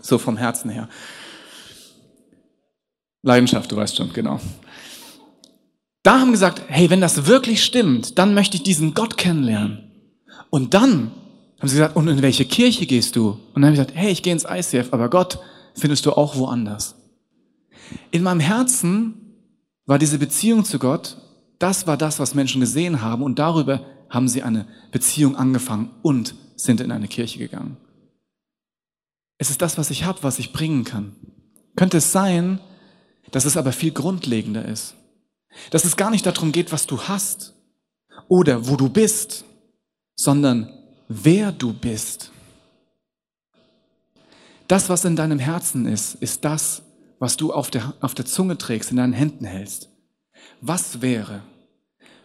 so 0.00 0.18
vom 0.18 0.36
Herzen 0.36 0.70
her. 0.70 0.88
Leidenschaft, 3.24 3.72
du 3.72 3.76
weißt 3.76 3.96
schon, 3.96 4.12
genau. 4.12 4.38
Da 6.02 6.20
haben 6.20 6.30
gesagt, 6.30 6.62
hey, 6.68 6.90
wenn 6.90 7.00
das 7.00 7.26
wirklich 7.26 7.64
stimmt, 7.64 8.18
dann 8.18 8.34
möchte 8.34 8.58
ich 8.58 8.62
diesen 8.62 8.92
Gott 8.92 9.16
kennenlernen. 9.16 9.90
Und 10.50 10.74
dann 10.74 11.10
haben 11.58 11.68
sie 11.68 11.76
gesagt, 11.76 11.96
und 11.96 12.06
in 12.06 12.20
welche 12.20 12.44
Kirche 12.44 12.84
gehst 12.84 13.16
du? 13.16 13.30
Und 13.30 13.62
dann 13.62 13.64
habe 13.64 13.72
ich 13.72 13.80
gesagt, 13.80 13.98
hey, 13.98 14.12
ich 14.12 14.22
gehe 14.22 14.34
ins 14.34 14.44
ICF, 14.44 14.92
aber 14.92 15.08
Gott 15.08 15.38
findest 15.74 16.04
du 16.04 16.12
auch 16.12 16.36
woanders. 16.36 16.96
In 18.10 18.22
meinem 18.22 18.40
Herzen 18.40 19.14
war 19.86 19.98
diese 19.98 20.18
Beziehung 20.18 20.64
zu 20.64 20.78
Gott, 20.78 21.16
das 21.58 21.86
war 21.86 21.96
das, 21.96 22.18
was 22.18 22.34
Menschen 22.34 22.60
gesehen 22.60 23.00
haben 23.00 23.22
und 23.22 23.38
darüber 23.38 23.80
haben 24.10 24.28
sie 24.28 24.42
eine 24.42 24.66
Beziehung 24.92 25.36
angefangen 25.36 25.90
und 26.02 26.34
sind 26.56 26.82
in 26.82 26.92
eine 26.92 27.08
Kirche 27.08 27.38
gegangen. 27.38 27.78
Es 29.38 29.48
ist 29.48 29.62
das, 29.62 29.78
was 29.78 29.90
ich 29.90 30.04
habe, 30.04 30.22
was 30.22 30.38
ich 30.38 30.52
bringen 30.52 30.84
kann. 30.84 31.16
Könnte 31.76 31.96
es 31.96 32.12
sein, 32.12 32.60
dass 33.34 33.46
es 33.46 33.56
aber 33.56 33.72
viel 33.72 33.90
grundlegender 33.90 34.64
ist? 34.64 34.94
Dass 35.72 35.84
es 35.84 35.96
gar 35.96 36.12
nicht 36.12 36.24
darum 36.24 36.52
geht, 36.52 36.70
was 36.70 36.86
du 36.86 37.02
hast 37.02 37.52
oder 38.28 38.68
wo 38.68 38.76
du 38.76 38.88
bist, 38.88 39.44
sondern 40.14 40.72
wer 41.08 41.50
du 41.50 41.72
bist. 41.72 42.30
Das, 44.68 44.88
was 44.88 45.04
in 45.04 45.16
deinem 45.16 45.40
Herzen 45.40 45.86
ist, 45.86 46.14
ist 46.14 46.44
das, 46.44 46.82
was 47.18 47.36
du 47.36 47.52
auf 47.52 47.72
der, 47.72 47.94
auf 48.00 48.14
der 48.14 48.24
Zunge 48.24 48.56
trägst, 48.56 48.92
in 48.92 48.98
deinen 48.98 49.12
Händen 49.12 49.46
hältst. 49.46 49.88
Was 50.60 51.02
wäre, 51.02 51.42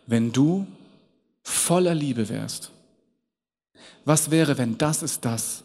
wenn 0.06 0.32
du 0.32 0.68
voller 1.42 1.96
Liebe 1.96 2.30
wärst? 2.30 2.70
Was 4.06 4.30
wäre, 4.30 4.60
wenn 4.60 4.78
das 4.78 5.02
ist 5.02 5.26
das, 5.26 5.64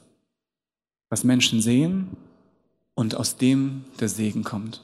was 1.10 1.22
Menschen 1.22 1.60
sehen 1.60 2.16
und 2.94 3.14
aus 3.14 3.36
dem 3.36 3.84
der 4.00 4.08
Segen 4.08 4.42
kommt? 4.42 4.82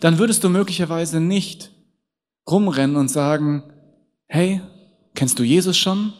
Dann 0.00 0.18
würdest 0.18 0.44
du 0.44 0.48
möglicherweise 0.48 1.20
nicht 1.20 1.70
rumrennen 2.48 2.96
und 2.96 3.08
sagen, 3.08 3.62
hey, 4.26 4.60
kennst 5.14 5.38
du 5.38 5.42
Jesus 5.42 5.76
schon? 5.76 6.12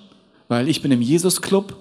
Weil 0.48 0.68
ich 0.68 0.82
bin 0.82 0.92
im 0.92 1.02
Jesus-Club 1.02 1.76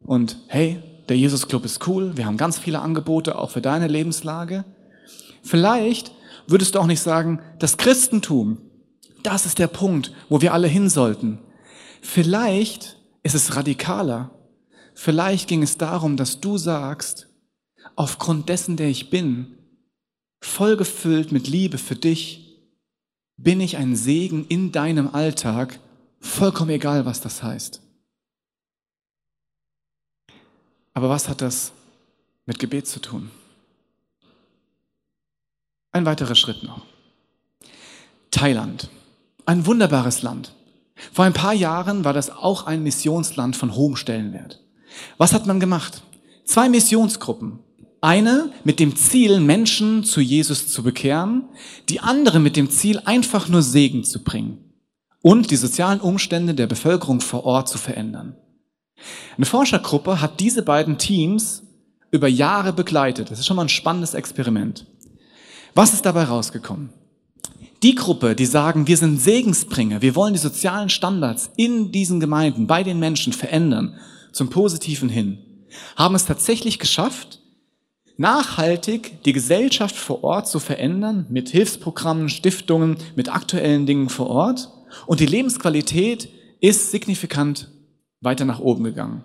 und 0.00 0.38
hey, 0.48 0.82
der 1.08 1.16
Jesus-Club 1.16 1.64
ist 1.64 1.86
cool, 1.86 2.16
wir 2.16 2.26
haben 2.26 2.36
ganz 2.36 2.58
viele 2.58 2.80
Angebote 2.80 3.38
auch 3.38 3.50
für 3.50 3.62
deine 3.62 3.86
Lebenslage. 3.86 4.64
Vielleicht 5.42 6.12
würdest 6.46 6.74
du 6.74 6.80
auch 6.80 6.86
nicht 6.86 7.00
sagen, 7.00 7.40
das 7.58 7.76
Christentum, 7.76 8.58
das 9.22 9.46
ist 9.46 9.58
der 9.58 9.68
Punkt, 9.68 10.12
wo 10.28 10.40
wir 10.40 10.52
alle 10.52 10.68
hin 10.68 10.88
sollten. 10.88 11.38
Vielleicht 12.00 12.96
ist 13.22 13.34
es 13.34 13.56
radikaler. 13.56 14.30
Vielleicht 14.94 15.48
ging 15.48 15.62
es 15.62 15.78
darum, 15.78 16.16
dass 16.16 16.40
du 16.40 16.58
sagst, 16.58 17.28
aufgrund 17.96 18.48
dessen, 18.48 18.76
der 18.76 18.88
ich 18.88 19.10
bin, 19.10 19.57
vollgefüllt 20.58 21.30
mit 21.30 21.46
Liebe 21.46 21.78
für 21.78 21.94
dich, 21.94 22.58
bin 23.36 23.60
ich 23.60 23.76
ein 23.76 23.94
Segen 23.94 24.44
in 24.48 24.72
deinem 24.72 25.14
Alltag, 25.14 25.78
vollkommen 26.18 26.70
egal, 26.70 27.06
was 27.06 27.20
das 27.20 27.44
heißt. 27.44 27.80
Aber 30.94 31.10
was 31.10 31.28
hat 31.28 31.42
das 31.42 31.70
mit 32.44 32.58
Gebet 32.58 32.88
zu 32.88 32.98
tun? 32.98 33.30
Ein 35.92 36.04
weiterer 36.06 36.34
Schritt 36.34 36.64
noch. 36.64 36.84
Thailand. 38.32 38.88
Ein 39.46 39.64
wunderbares 39.64 40.22
Land. 40.22 40.56
Vor 41.12 41.24
ein 41.24 41.34
paar 41.34 41.54
Jahren 41.54 42.02
war 42.02 42.14
das 42.14 42.30
auch 42.30 42.66
ein 42.66 42.82
Missionsland 42.82 43.54
von 43.54 43.76
hohem 43.76 43.94
Stellenwert. 43.94 44.60
Was 45.18 45.32
hat 45.32 45.46
man 45.46 45.60
gemacht? 45.60 46.02
Zwei 46.44 46.68
Missionsgruppen. 46.68 47.60
Eine 48.00 48.52
mit 48.64 48.78
dem 48.78 48.94
Ziel, 48.94 49.40
Menschen 49.40 50.04
zu 50.04 50.20
Jesus 50.20 50.68
zu 50.68 50.82
bekehren, 50.82 51.48
die 51.88 52.00
andere 52.00 52.38
mit 52.38 52.56
dem 52.56 52.70
Ziel, 52.70 53.00
einfach 53.04 53.48
nur 53.48 53.62
Segen 53.62 54.04
zu 54.04 54.22
bringen 54.22 54.72
und 55.22 55.50
die 55.50 55.56
sozialen 55.56 56.00
Umstände 56.00 56.54
der 56.54 56.68
Bevölkerung 56.68 57.20
vor 57.20 57.44
Ort 57.44 57.68
zu 57.68 57.76
verändern. 57.78 58.36
Eine 59.36 59.46
Forschergruppe 59.46 60.20
hat 60.20 60.40
diese 60.40 60.62
beiden 60.62 60.98
Teams 60.98 61.62
über 62.10 62.28
Jahre 62.28 62.72
begleitet. 62.72 63.30
Das 63.30 63.38
ist 63.38 63.46
schon 63.46 63.56
mal 63.56 63.64
ein 63.64 63.68
spannendes 63.68 64.14
Experiment. 64.14 64.86
Was 65.74 65.92
ist 65.92 66.06
dabei 66.06 66.24
rausgekommen? 66.24 66.90
Die 67.82 67.94
Gruppe, 67.94 68.34
die 68.34 68.46
sagen, 68.46 68.88
wir 68.88 68.96
sind 68.96 69.20
Segensbringer, 69.20 70.02
wir 70.02 70.16
wollen 70.16 70.32
die 70.32 70.40
sozialen 70.40 70.88
Standards 70.88 71.50
in 71.56 71.92
diesen 71.92 72.18
Gemeinden, 72.18 72.66
bei 72.66 72.82
den 72.82 72.98
Menschen 72.98 73.32
verändern, 73.32 73.94
zum 74.32 74.50
Positiven 74.50 75.08
hin, 75.08 75.38
haben 75.94 76.16
es 76.16 76.24
tatsächlich 76.24 76.80
geschafft, 76.80 77.40
nachhaltig 78.18 79.22
die 79.22 79.32
Gesellschaft 79.32 79.96
vor 79.96 80.22
Ort 80.22 80.48
zu 80.48 80.58
verändern, 80.58 81.26
mit 81.30 81.48
Hilfsprogrammen, 81.48 82.28
Stiftungen, 82.28 82.98
mit 83.16 83.32
aktuellen 83.32 83.86
Dingen 83.86 84.10
vor 84.10 84.28
Ort. 84.28 84.70
Und 85.06 85.20
die 85.20 85.26
Lebensqualität 85.26 86.28
ist 86.60 86.90
signifikant 86.90 87.70
weiter 88.20 88.44
nach 88.44 88.58
oben 88.58 88.84
gegangen. 88.84 89.24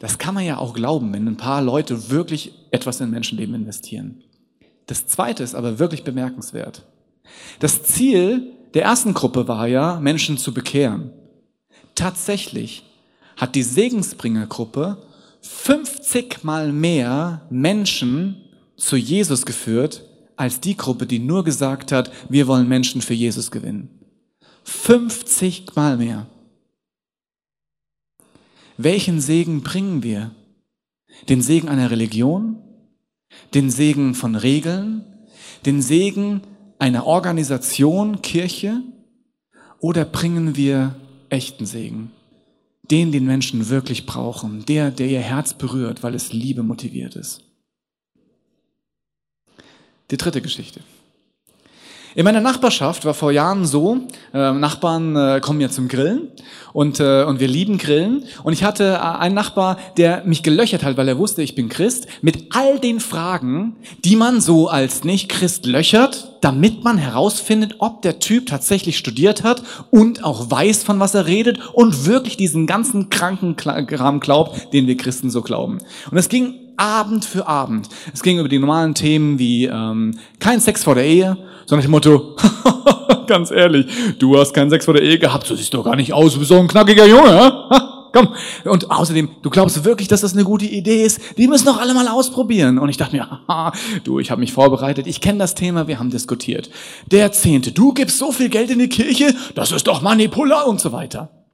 Das 0.00 0.18
kann 0.18 0.34
man 0.34 0.44
ja 0.44 0.58
auch 0.58 0.74
glauben, 0.74 1.12
wenn 1.12 1.28
ein 1.28 1.36
paar 1.36 1.62
Leute 1.62 2.10
wirklich 2.10 2.52
etwas 2.70 3.00
in 3.00 3.10
Menschenleben 3.10 3.54
investieren. 3.54 4.22
Das 4.86 5.06
zweite 5.06 5.42
ist 5.42 5.54
aber 5.54 5.78
wirklich 5.78 6.02
bemerkenswert. 6.02 6.84
Das 7.60 7.82
Ziel 7.82 8.52
der 8.74 8.84
ersten 8.84 9.14
Gruppe 9.14 9.48
war 9.48 9.66
ja, 9.66 10.00
Menschen 10.00 10.36
zu 10.38 10.52
bekehren. 10.52 11.12
Tatsächlich 11.94 12.84
hat 13.36 13.54
die 13.54 13.62
Segensbringergruppe 13.62 15.05
50 15.46 16.44
mal 16.44 16.72
mehr 16.72 17.46
Menschen 17.50 18.36
zu 18.76 18.96
Jesus 18.96 19.46
geführt, 19.46 20.04
als 20.36 20.60
die 20.60 20.76
Gruppe, 20.76 21.06
die 21.06 21.18
nur 21.18 21.44
gesagt 21.44 21.92
hat, 21.92 22.12
wir 22.28 22.46
wollen 22.46 22.68
Menschen 22.68 23.00
für 23.00 23.14
Jesus 23.14 23.50
gewinnen. 23.50 23.88
50 24.64 25.74
mal 25.74 25.96
mehr. 25.96 26.26
Welchen 28.76 29.20
Segen 29.20 29.62
bringen 29.62 30.02
wir? 30.02 30.32
Den 31.28 31.40
Segen 31.40 31.68
einer 31.68 31.90
Religion? 31.90 32.62
Den 33.54 33.70
Segen 33.70 34.14
von 34.14 34.34
Regeln? 34.34 35.04
Den 35.64 35.80
Segen 35.80 36.42
einer 36.78 37.06
Organisation, 37.06 38.20
Kirche? 38.20 38.82
Oder 39.78 40.04
bringen 40.04 40.56
wir 40.56 40.96
echten 41.30 41.64
Segen? 41.64 42.10
Den, 42.90 43.12
den 43.12 43.26
Menschen 43.26 43.68
wirklich 43.68 44.06
brauchen. 44.06 44.64
Der, 44.66 44.90
der 44.90 45.08
ihr 45.08 45.20
Herz 45.20 45.54
berührt, 45.54 46.02
weil 46.02 46.14
es 46.14 46.32
Liebe 46.32 46.62
motiviert 46.62 47.16
ist. 47.16 47.42
Die 50.10 50.16
dritte 50.16 50.40
Geschichte. 50.40 50.80
In 52.16 52.24
meiner 52.24 52.40
Nachbarschaft 52.40 53.04
war 53.04 53.12
vor 53.12 53.30
Jahren 53.30 53.66
so, 53.66 53.98
äh, 54.32 54.50
Nachbarn 54.52 55.14
äh, 55.16 55.38
kommen 55.42 55.60
ja 55.60 55.68
zum 55.68 55.86
Grillen 55.86 56.28
und, 56.72 56.98
äh, 56.98 57.24
und 57.24 57.40
wir 57.40 57.46
lieben 57.46 57.76
Grillen. 57.76 58.24
Und 58.42 58.54
ich 58.54 58.64
hatte 58.64 58.94
äh, 58.94 59.18
einen 59.18 59.34
Nachbar, 59.34 59.76
der 59.98 60.24
mich 60.24 60.42
gelöchert 60.42 60.82
hat, 60.82 60.96
weil 60.96 61.08
er 61.08 61.18
wusste, 61.18 61.42
ich 61.42 61.54
bin 61.54 61.68
Christ, 61.68 62.06
mit 62.22 62.54
all 62.54 62.78
den 62.78 63.00
Fragen, 63.00 63.76
die 64.02 64.16
man 64.16 64.40
so 64.40 64.68
als 64.68 65.04
Nicht-Christ 65.04 65.66
löchert, 65.66 66.38
damit 66.40 66.82
man 66.82 66.96
herausfindet, 66.96 67.74
ob 67.80 68.00
der 68.00 68.18
Typ 68.18 68.46
tatsächlich 68.46 68.96
studiert 68.96 69.42
hat 69.42 69.62
und 69.90 70.24
auch 70.24 70.50
weiß, 70.50 70.84
von 70.84 70.98
was 70.98 71.14
er 71.14 71.26
redet 71.26 71.58
und 71.74 72.06
wirklich 72.06 72.38
diesen 72.38 72.66
ganzen 72.66 73.10
kranken 73.10 73.56
Kram 73.56 74.20
glaubt, 74.20 74.72
den 74.72 74.86
wir 74.86 74.96
Christen 74.96 75.28
so 75.28 75.42
glauben. 75.42 75.80
Und 76.10 76.16
es 76.16 76.30
ging 76.30 76.65
Abend 76.76 77.24
für 77.24 77.46
Abend. 77.46 77.88
Es 78.12 78.22
ging 78.22 78.38
über 78.38 78.48
die 78.48 78.58
normalen 78.58 78.94
Themen 78.94 79.38
wie 79.38 79.66
ähm, 79.66 80.18
kein 80.38 80.60
Sex 80.60 80.84
vor 80.84 80.94
der 80.94 81.04
Ehe, 81.04 81.36
sondern 81.66 81.86
dem 81.86 81.90
Motto, 81.90 82.36
ganz 83.26 83.50
ehrlich, 83.50 83.86
du 84.18 84.38
hast 84.38 84.52
keinen 84.52 84.70
Sex 84.70 84.84
vor 84.84 84.94
der 84.94 85.02
Ehe 85.02 85.18
gehabt, 85.18 85.46
so 85.46 85.54
siehst 85.54 85.74
doch 85.74 85.84
gar 85.84 85.96
nicht 85.96 86.12
aus, 86.12 86.34
du 86.34 86.38
bist 86.38 86.50
so 86.50 86.58
ein 86.58 86.68
knackiger 86.68 87.06
Junge? 87.06 87.52
Komm. 88.16 88.28
Und 88.64 88.90
außerdem, 88.90 89.28
du 89.42 89.50
glaubst 89.50 89.84
wirklich, 89.84 90.08
dass 90.08 90.22
das 90.22 90.32
eine 90.32 90.44
gute 90.44 90.64
Idee 90.64 91.04
ist? 91.04 91.20
Die 91.36 91.46
müssen 91.48 91.66
doch 91.66 91.78
alle 91.78 91.92
mal 91.92 92.08
ausprobieren. 92.08 92.78
Und 92.78 92.88
ich 92.88 92.96
dachte 92.96 93.14
mir, 93.14 93.28
haha, 93.48 93.72
du, 94.04 94.20
ich 94.20 94.30
habe 94.30 94.40
mich 94.40 94.54
vorbereitet, 94.54 95.06
ich 95.06 95.20
kenne 95.20 95.38
das 95.38 95.54
Thema, 95.54 95.86
wir 95.86 95.98
haben 95.98 96.10
diskutiert. 96.10 96.70
Der 97.10 97.32
Zehnte, 97.32 97.72
du 97.72 97.92
gibst 97.92 98.18
so 98.18 98.32
viel 98.32 98.48
Geld 98.48 98.70
in 98.70 98.78
die 98.78 98.88
Kirche, 98.88 99.34
das 99.54 99.70
ist 99.70 99.86
doch 99.86 100.00
Manipular 100.00 100.66
und 100.66 100.80
so 100.80 100.92
weiter. 100.92 101.45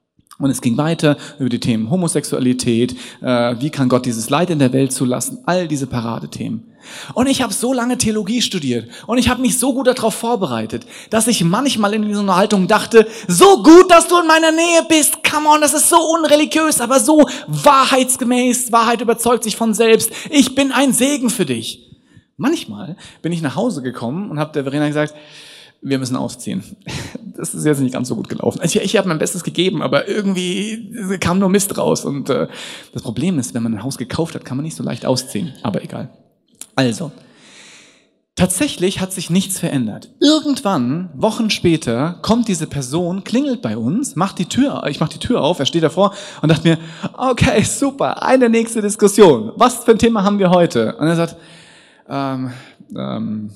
Und 0.43 0.51
es 0.51 0.61
ging 0.61 0.77
weiter 0.77 1.17
über 1.39 1.49
die 1.49 1.61
Themen 1.61 1.89
Homosexualität, 1.89 2.97
äh, 3.21 3.55
wie 3.61 3.71
kann 3.71 3.89
Gott 3.89 4.07
dieses 4.07 4.29
Leid 4.29 4.51
in 4.51 4.59
der 4.59 4.73
Welt 4.73 4.93
zulassen, 4.93 5.39
all 5.47 5.69
diese 5.69 5.87
Paradethemen. 5.87 6.65
Und 7.15 7.29
ich 7.29 7.43
habe 7.43 7.53
so 7.53 7.73
lange 7.73 7.97
Theologie 7.97 8.43
studiert 8.43 8.91
und 9.07 9.19
ich 9.19 9.29
habe 9.29 9.41
mich 9.41 9.57
so 9.57 9.73
gut 9.73 9.87
darauf 9.87 10.15
vorbereitet, 10.15 10.85
dass 11.11 11.29
ich 11.29 11.45
manchmal 11.45 11.95
in 11.95 12.03
dieser 12.03 12.27
Haltung 12.35 12.67
dachte, 12.67 13.07
so 13.29 13.63
gut, 13.63 13.89
dass 13.89 14.09
du 14.09 14.19
in 14.19 14.27
meiner 14.27 14.51
Nähe 14.51 14.85
bist, 14.89 15.23
come 15.23 15.49
on, 15.49 15.61
das 15.61 15.75
ist 15.75 15.89
so 15.89 15.97
unreligiös, 15.97 16.81
aber 16.81 16.99
so 16.99 17.25
wahrheitsgemäß, 17.47 18.73
Wahrheit 18.73 19.01
überzeugt 19.01 19.45
sich 19.45 19.55
von 19.55 19.75
selbst, 19.75 20.11
ich 20.29 20.57
bin 20.57 20.73
ein 20.73 20.93
Segen 20.93 21.31
für 21.31 21.47
dich. 21.47 21.89
Manchmal 22.37 22.97
bin 23.23 23.31
ich 23.31 23.43
nach 23.43 23.55
Hause 23.55 23.81
gekommen 23.81 24.29
und 24.29 24.41
habe 24.41 24.53
der 24.53 24.65
Verena 24.65 24.89
gesagt, 24.89 25.15
wir 25.83 25.99
müssen 25.99 26.17
ausziehen. 26.17 26.63
das 27.37 27.55
ist 27.55 27.67
jetzt 27.67 27.81
nicht 27.81 27.93
ganz 27.93 28.09
so 28.09 28.17
gut 28.17 28.29
gelaufen. 28.29 28.61
Also 28.61 28.79
ich, 28.79 28.85
ich 28.85 28.97
habe 28.97 29.09
mein 29.09 29.19
Bestes 29.19 29.45
gegeben, 29.45 29.83
aber 29.83 30.09
irgendwie 30.09 31.19
kam 31.21 31.39
nur 31.39 31.49
Mist 31.49 31.77
raus. 31.77 32.05
Und 32.05 32.31
äh, 32.31 32.47
das 32.93 33.03
Problem 33.03 33.39
ist, 33.39 33.53
wenn 33.53 33.63
man 33.63 33.75
ein 33.75 33.83
Haus 33.83 33.99
gekauft 33.99 34.35
hat, 34.35 34.45
kann 34.45 34.57
man 34.57 34.65
nicht 34.65 34.77
so 34.77 34.83
leicht 34.83 35.05
ausziehen. 35.05 35.53
Aber 35.63 35.83
egal. 35.83 36.11
Also, 36.77 37.11
tatsächlich 38.37 39.01
hat 39.01 39.13
sich 39.13 39.29
nichts 39.29 39.59
verändert. 39.59 40.11
Irgendwann, 40.21 41.11
Wochen 41.15 41.51
später, 41.51 42.19
kommt 42.23 42.49
diese 42.49 42.67
Person, 42.67 43.25
klingelt 43.25 43.61
bei 43.61 43.77
uns, 43.77 44.17
macht 44.17 44.39
die 44.39 44.47
Tür, 44.47 44.85
ich 44.89 45.01
mache 45.01 45.13
die 45.13 45.19
Tür 45.19 45.43
auf, 45.43 45.59
er 45.59 45.67
steht 45.67 45.83
davor 45.83 46.15
und 46.41 46.51
dachte 46.51 46.67
mir, 46.67 46.79
okay, 47.13 47.63
super, 47.63 48.23
eine 48.23 48.49
nächste 48.49 48.81
Diskussion. 48.81 49.53
Was 49.57 49.85
für 49.85 49.91
ein 49.91 49.99
Thema 49.99 50.23
haben 50.25 50.39
wir 50.39 50.51
heute? 50.51 50.97
Und 50.97 51.09
er 51.09 51.17
sagt, 51.17 51.37
ähm, 52.09 52.53
ähm, 52.97 53.51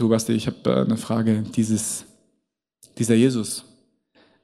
du 0.00 0.08
Basti, 0.08 0.32
ich 0.32 0.46
habe 0.46 0.58
äh, 0.70 0.84
eine 0.84 0.96
Frage, 0.96 1.42
dieses, 1.54 2.04
dieser 2.98 3.14
Jesus. 3.14 3.64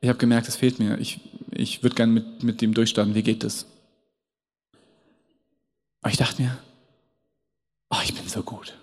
Ich 0.01 0.09
habe 0.09 0.19
gemerkt, 0.19 0.49
es 0.49 0.57
fehlt 0.57 0.79
mir. 0.79 0.99
Ich, 0.99 1.21
ich 1.51 1.83
würde 1.83 1.97
gerne 1.97 2.13
mit, 2.13 2.43
mit 2.43 2.61
dem 2.61 2.75
durchstarten. 2.75 3.15
Wie 3.15 3.23
geht 3.23 3.43
das? 3.43 3.67
Aber 6.03 6.13
ich 6.13 6.19
dachte 6.19 6.43
mir, 6.43 6.59
oh, 7.91 7.97
ich 8.05 8.15
bin 8.15 8.29
so 8.29 8.43
gut. 8.43 8.75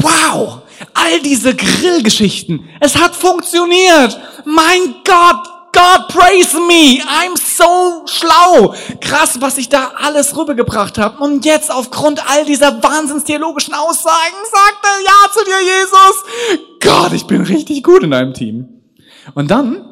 Wow! 0.00 0.62
All 0.94 1.20
diese 1.22 1.54
Grillgeschichten. 1.54 2.68
Es 2.80 2.96
hat 2.96 3.14
funktioniert. 3.14 4.18
Mein 4.44 4.96
Gott! 5.04 5.51
God 5.72 6.08
praise 6.08 6.54
me! 6.54 7.00
I'm 7.08 7.34
so 7.36 8.06
schlau! 8.06 8.74
Krass, 9.00 9.40
was 9.40 9.56
ich 9.56 9.70
da 9.70 9.92
alles 9.96 10.36
rübergebracht 10.36 10.98
habe. 10.98 11.22
Und 11.22 11.46
jetzt 11.46 11.70
aufgrund 11.70 12.20
all 12.30 12.44
dieser 12.44 12.82
wahnsinnstheologischen 12.82 13.72
Aussagen 13.72 14.36
sagt 14.50 14.84
er 14.84 15.04
Ja 15.04 15.32
zu 15.32 15.44
dir, 15.44 15.60
Jesus! 15.62 16.78
Gott, 16.80 17.12
ich 17.14 17.26
bin 17.26 17.40
richtig 17.40 17.82
gut 17.82 18.02
in 18.02 18.12
einem 18.12 18.34
Team. 18.34 18.68
Und 19.34 19.50
dann 19.50 19.88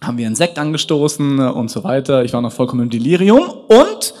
haben 0.00 0.16
wir 0.16 0.26
einen 0.26 0.36
Sekt 0.36 0.58
angestoßen 0.60 1.40
und 1.40 1.70
so 1.70 1.82
weiter. 1.82 2.22
Ich 2.24 2.32
war 2.32 2.40
noch 2.40 2.52
vollkommen 2.52 2.82
im 2.82 2.90
Delirium. 2.90 3.48
Und 3.48 4.14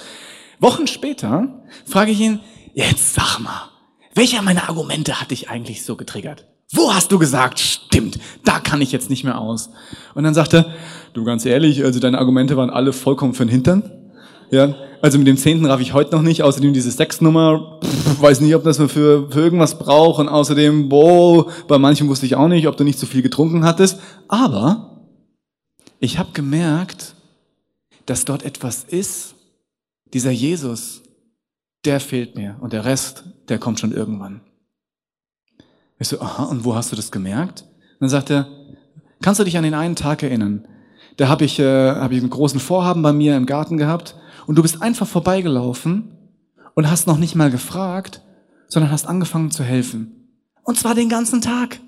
Wochen 0.58 0.88
später 0.88 1.62
frage 1.84 2.10
ich 2.10 2.20
ihn, 2.20 2.40
jetzt 2.74 3.14
sag 3.14 3.38
mal, 3.38 3.70
welcher 4.14 4.42
meiner 4.42 4.68
Argumente 4.68 5.20
hat 5.20 5.30
dich 5.30 5.50
eigentlich 5.50 5.84
so 5.84 5.94
getriggert? 5.94 6.46
Wo 6.72 6.92
hast 6.92 7.12
du 7.12 7.18
gesagt, 7.18 7.60
stimmt, 7.60 8.18
da 8.44 8.58
kann 8.58 8.80
ich 8.80 8.90
jetzt 8.90 9.08
nicht 9.08 9.24
mehr 9.24 9.38
aus? 9.38 9.70
Und 10.14 10.24
dann 10.24 10.34
sagte, 10.34 10.66
du 11.12 11.24
ganz 11.24 11.46
ehrlich, 11.46 11.84
also 11.84 12.00
deine 12.00 12.18
Argumente 12.18 12.56
waren 12.56 12.70
alle 12.70 12.92
vollkommen 12.92 13.34
für 13.34 13.44
den 13.44 13.52
Hintern. 13.52 13.90
Ja, 14.50 14.74
also 15.02 15.18
mit 15.18 15.26
dem 15.26 15.36
Zehnten 15.36 15.66
raff 15.66 15.80
ich 15.80 15.92
heute 15.92 16.14
noch 16.14 16.22
nicht. 16.22 16.42
Außerdem 16.42 16.72
diese 16.72 16.90
Sexnummer, 16.90 17.80
pff, 17.82 18.20
weiß 18.20 18.40
nicht, 18.40 18.54
ob 18.54 18.64
das 18.64 18.78
man 18.78 18.88
für, 18.88 19.30
für 19.30 19.40
irgendwas 19.40 19.78
braucht. 19.78 20.20
Und 20.20 20.28
außerdem, 20.28 20.88
boah, 20.88 21.46
bei 21.68 21.78
manchen 21.78 22.08
wusste 22.08 22.26
ich 22.26 22.36
auch 22.36 22.48
nicht, 22.48 22.66
ob 22.68 22.76
du 22.76 22.84
nicht 22.84 22.98
zu 22.98 23.06
viel 23.06 23.22
getrunken 23.22 23.64
hattest. 23.64 24.00
Aber 24.28 25.08
ich 26.00 26.18
habe 26.18 26.30
gemerkt, 26.32 27.14
dass 28.06 28.24
dort 28.24 28.44
etwas 28.44 28.84
ist, 28.84 29.34
dieser 30.12 30.30
Jesus, 30.30 31.02
der 31.84 32.00
fehlt 32.00 32.36
mir. 32.36 32.56
Und 32.60 32.72
der 32.72 32.84
Rest, 32.84 33.24
der 33.48 33.58
kommt 33.58 33.80
schon 33.80 33.92
irgendwann. 33.92 34.40
Ich 35.98 36.08
so, 36.08 36.20
aha, 36.20 36.44
und 36.44 36.64
wo 36.64 36.74
hast 36.74 36.92
du 36.92 36.96
das 36.96 37.10
gemerkt? 37.10 37.62
Und 37.62 38.00
dann 38.00 38.08
sagt 38.10 38.30
er, 38.30 38.48
kannst 39.22 39.40
du 39.40 39.44
dich 39.44 39.56
an 39.56 39.64
den 39.64 39.74
einen 39.74 39.96
Tag 39.96 40.22
erinnern? 40.22 40.66
Da 41.16 41.28
habe 41.28 41.44
ich, 41.44 41.58
äh, 41.58 41.90
hab 41.90 42.12
ich 42.12 42.20
einen 42.20 42.30
großen 42.30 42.60
Vorhaben 42.60 43.02
bei 43.02 43.12
mir 43.12 43.36
im 43.36 43.46
Garten 43.46 43.78
gehabt 43.78 44.16
und 44.46 44.56
du 44.56 44.62
bist 44.62 44.82
einfach 44.82 45.06
vorbeigelaufen 45.06 46.12
und 46.74 46.90
hast 46.90 47.06
noch 47.06 47.16
nicht 47.16 47.34
mal 47.34 47.50
gefragt, 47.50 48.20
sondern 48.68 48.90
hast 48.92 49.06
angefangen 49.06 49.50
zu 49.50 49.64
helfen. 49.64 50.28
Und 50.62 50.78
zwar 50.78 50.94
den 50.94 51.08
ganzen 51.08 51.40
Tag. 51.40 51.80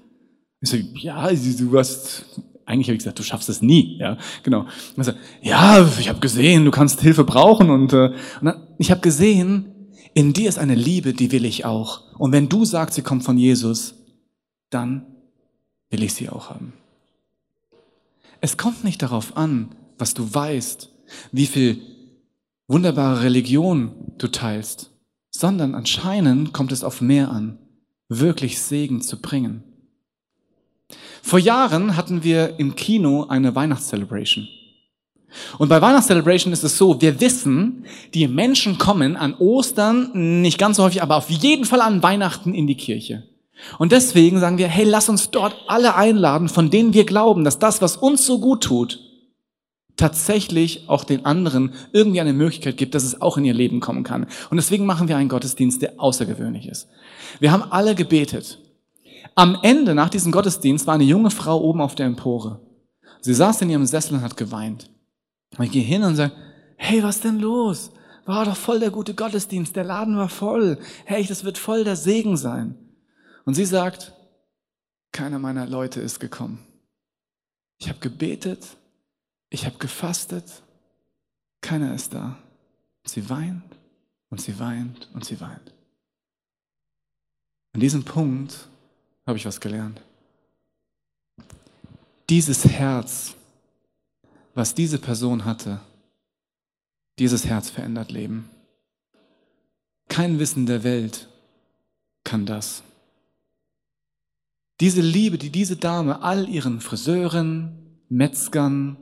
Ich 0.60 0.70
so, 0.70 0.76
ja, 0.76 1.28
du 1.30 1.78
hast, 1.78 2.24
eigentlich 2.64 2.88
habe 2.88 2.94
ich 2.94 3.00
gesagt, 3.00 3.18
du 3.18 3.22
schaffst 3.22 3.48
es 3.48 3.60
nie, 3.60 3.98
ja, 3.98 4.16
genau. 4.42 4.66
Und 4.96 5.04
so, 5.04 5.12
ja, 5.42 5.86
ich 5.98 6.08
habe 6.08 6.20
gesehen, 6.20 6.64
du 6.64 6.70
kannst 6.70 7.00
Hilfe 7.00 7.24
brauchen 7.24 7.70
und, 7.70 7.92
äh, 7.92 8.12
und 8.40 8.44
dann, 8.44 8.66
ich 8.78 8.90
habe 8.90 9.00
gesehen, 9.02 9.74
in 10.14 10.32
dir 10.32 10.48
ist 10.48 10.58
eine 10.58 10.74
Liebe, 10.74 11.12
die 11.12 11.30
will 11.30 11.44
ich 11.44 11.64
auch. 11.64 12.00
Und 12.18 12.32
wenn 12.32 12.48
du 12.48 12.64
sagst, 12.64 12.94
sie 12.94 13.02
kommt 13.02 13.24
von 13.24 13.36
Jesus, 13.36 13.94
dann 14.70 15.06
will 15.90 16.02
ich 16.02 16.14
sie 16.14 16.28
auch 16.28 16.50
haben. 16.50 16.72
Es 18.40 18.56
kommt 18.56 18.84
nicht 18.84 19.02
darauf 19.02 19.36
an, 19.36 19.74
was 19.98 20.14
du 20.14 20.32
weißt, 20.32 20.90
wie 21.32 21.46
viel 21.46 21.82
wunderbare 22.68 23.22
Religion 23.22 23.92
du 24.18 24.28
teilst, 24.28 24.90
sondern 25.30 25.74
anscheinend 25.74 26.52
kommt 26.52 26.72
es 26.72 26.84
auf 26.84 27.00
mehr 27.00 27.30
an, 27.30 27.58
wirklich 28.08 28.60
Segen 28.60 29.00
zu 29.02 29.20
bringen. 29.20 29.64
Vor 31.22 31.38
Jahren 31.38 31.96
hatten 31.96 32.22
wir 32.22 32.58
im 32.58 32.74
Kino 32.74 33.24
eine 33.24 33.54
Weihnachtscelebration. 33.54 34.48
Und 35.58 35.68
bei 35.68 35.80
Weihnachtscelebration 35.82 36.52
ist 36.52 36.64
es 36.64 36.78
so, 36.78 37.00
wir 37.00 37.20
wissen, 37.20 37.84
die 38.14 38.26
Menschen 38.28 38.78
kommen 38.78 39.16
an 39.16 39.34
Ostern, 39.34 40.40
nicht 40.40 40.58
ganz 40.58 40.78
so 40.78 40.84
häufig, 40.84 41.02
aber 41.02 41.16
auf 41.16 41.28
jeden 41.28 41.66
Fall 41.66 41.82
an 41.82 42.02
Weihnachten 42.02 42.54
in 42.54 42.66
die 42.66 42.76
Kirche. 42.76 43.27
Und 43.78 43.92
deswegen 43.92 44.40
sagen 44.40 44.58
wir, 44.58 44.68
hey, 44.68 44.84
lass 44.84 45.08
uns 45.08 45.30
dort 45.30 45.56
alle 45.66 45.94
einladen, 45.94 46.48
von 46.48 46.70
denen 46.70 46.94
wir 46.94 47.04
glauben, 47.04 47.44
dass 47.44 47.58
das, 47.58 47.82
was 47.82 47.96
uns 47.96 48.24
so 48.24 48.38
gut 48.38 48.62
tut, 48.62 49.00
tatsächlich 49.96 50.88
auch 50.88 51.04
den 51.04 51.24
anderen 51.26 51.74
irgendwie 51.92 52.20
eine 52.20 52.32
Möglichkeit 52.32 52.76
gibt, 52.76 52.94
dass 52.94 53.02
es 53.02 53.20
auch 53.20 53.36
in 53.36 53.44
ihr 53.44 53.54
Leben 53.54 53.80
kommen 53.80 54.04
kann. 54.04 54.26
Und 54.48 54.56
deswegen 54.56 54.86
machen 54.86 55.08
wir 55.08 55.16
einen 55.16 55.28
Gottesdienst, 55.28 55.82
der 55.82 55.94
außergewöhnlich 55.98 56.68
ist. 56.68 56.88
Wir 57.40 57.52
haben 57.52 57.64
alle 57.70 57.94
gebetet. 57.94 58.58
Am 59.34 59.58
Ende, 59.62 59.94
nach 59.94 60.08
diesem 60.08 60.32
Gottesdienst, 60.32 60.86
war 60.86 60.94
eine 60.94 61.04
junge 61.04 61.30
Frau 61.30 61.60
oben 61.60 61.80
auf 61.80 61.94
der 61.94 62.06
Empore. 62.06 62.60
Sie 63.20 63.34
saß 63.34 63.60
in 63.62 63.70
ihrem 63.70 63.86
Sessel 63.86 64.14
und 64.14 64.22
hat 64.22 64.36
geweint. 64.36 64.88
Und 65.56 65.64
ich 65.64 65.72
gehe 65.72 65.82
hin 65.82 66.04
und 66.04 66.16
sage, 66.16 66.32
hey, 66.76 67.02
was 67.02 67.20
denn 67.20 67.40
los? 67.40 67.90
War 68.24 68.44
doch 68.44 68.56
voll 68.56 68.78
der 68.78 68.90
gute 68.90 69.14
Gottesdienst, 69.14 69.74
der 69.74 69.84
Laden 69.84 70.16
war 70.16 70.28
voll. 70.28 70.78
Hey, 71.04 71.24
das 71.26 71.44
wird 71.44 71.58
voll 71.58 71.82
der 71.82 71.96
Segen 71.96 72.36
sein. 72.36 72.76
Und 73.48 73.54
sie 73.54 73.64
sagt, 73.64 74.12
keiner 75.10 75.38
meiner 75.38 75.66
Leute 75.66 76.02
ist 76.02 76.20
gekommen. 76.20 76.62
Ich 77.78 77.88
habe 77.88 77.98
gebetet, 77.98 78.76
ich 79.48 79.64
habe 79.64 79.78
gefastet, 79.78 80.62
keiner 81.62 81.94
ist 81.94 82.12
da. 82.12 82.38
Sie 83.06 83.30
weint 83.30 83.64
und 84.28 84.42
sie 84.42 84.58
weint 84.58 85.08
und 85.14 85.24
sie 85.24 85.40
weint. 85.40 85.72
An 87.72 87.80
diesem 87.80 88.04
Punkt 88.04 88.68
habe 89.26 89.38
ich 89.38 89.46
was 89.46 89.60
gelernt. 89.60 90.02
Dieses 92.28 92.66
Herz, 92.66 93.34
was 94.52 94.74
diese 94.74 94.98
Person 94.98 95.46
hatte, 95.46 95.80
dieses 97.18 97.46
Herz 97.46 97.70
verändert 97.70 98.10
Leben. 98.10 98.50
Kein 100.08 100.38
Wissen 100.38 100.66
der 100.66 100.84
Welt 100.84 101.30
kann 102.24 102.44
das. 102.44 102.82
Diese 104.80 105.00
Liebe, 105.00 105.38
die 105.38 105.50
diese 105.50 105.76
Dame 105.76 106.22
all 106.22 106.48
ihren 106.48 106.80
Friseuren, 106.80 107.72
Metzgern, 108.08 108.96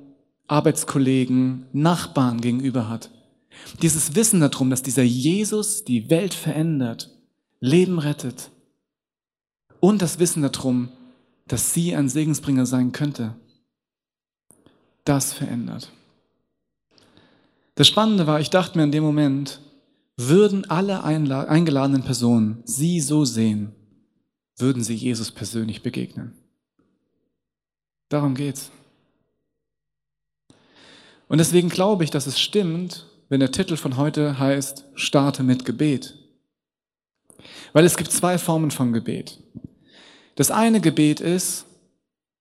Arbeitskollegen, 0.46 1.66
Nachbarn 1.72 2.40
gegenüber 2.40 2.88
hat. 2.88 3.10
Dieses 3.82 4.14
Wissen 4.14 4.40
darum, 4.40 4.70
dass 4.70 4.82
dieser 4.82 5.02
Jesus 5.02 5.84
die 5.84 6.08
Welt 6.08 6.34
verändert, 6.34 7.10
Leben 7.60 7.98
rettet. 7.98 8.50
Und 9.80 10.02
das 10.02 10.18
Wissen 10.18 10.42
darum, 10.42 10.88
dass 11.46 11.74
sie 11.74 11.94
ein 11.94 12.08
Segensbringer 12.08 12.66
sein 12.66 12.92
könnte. 12.92 13.34
Das 15.04 15.32
verändert. 15.32 15.90
Das 17.76 17.86
Spannende 17.86 18.26
war, 18.26 18.40
ich 18.40 18.50
dachte 18.50 18.78
mir 18.78 18.84
in 18.84 18.92
dem 18.92 19.04
Moment, 19.04 19.60
würden 20.16 20.68
alle 20.70 21.04
eingeladenen 21.04 22.02
Personen 22.02 22.62
sie 22.64 23.00
so 23.00 23.24
sehen, 23.24 23.72
würden 24.58 24.82
sie 24.82 24.94
Jesus 24.94 25.30
persönlich 25.30 25.82
begegnen. 25.82 26.32
Darum 28.08 28.34
geht's. 28.34 28.70
Und 31.28 31.38
deswegen 31.38 31.68
glaube 31.68 32.04
ich, 32.04 32.10
dass 32.10 32.26
es 32.26 32.40
stimmt, 32.40 33.06
wenn 33.28 33.40
der 33.40 33.50
Titel 33.50 33.76
von 33.76 33.96
heute 33.96 34.38
heißt, 34.38 34.84
starte 34.94 35.42
mit 35.42 35.64
Gebet. 35.64 36.14
Weil 37.72 37.84
es 37.84 37.96
gibt 37.96 38.12
zwei 38.12 38.38
Formen 38.38 38.70
von 38.70 38.92
Gebet. 38.92 39.42
Das 40.36 40.50
eine 40.50 40.80
Gebet 40.80 41.20
ist, 41.20 41.66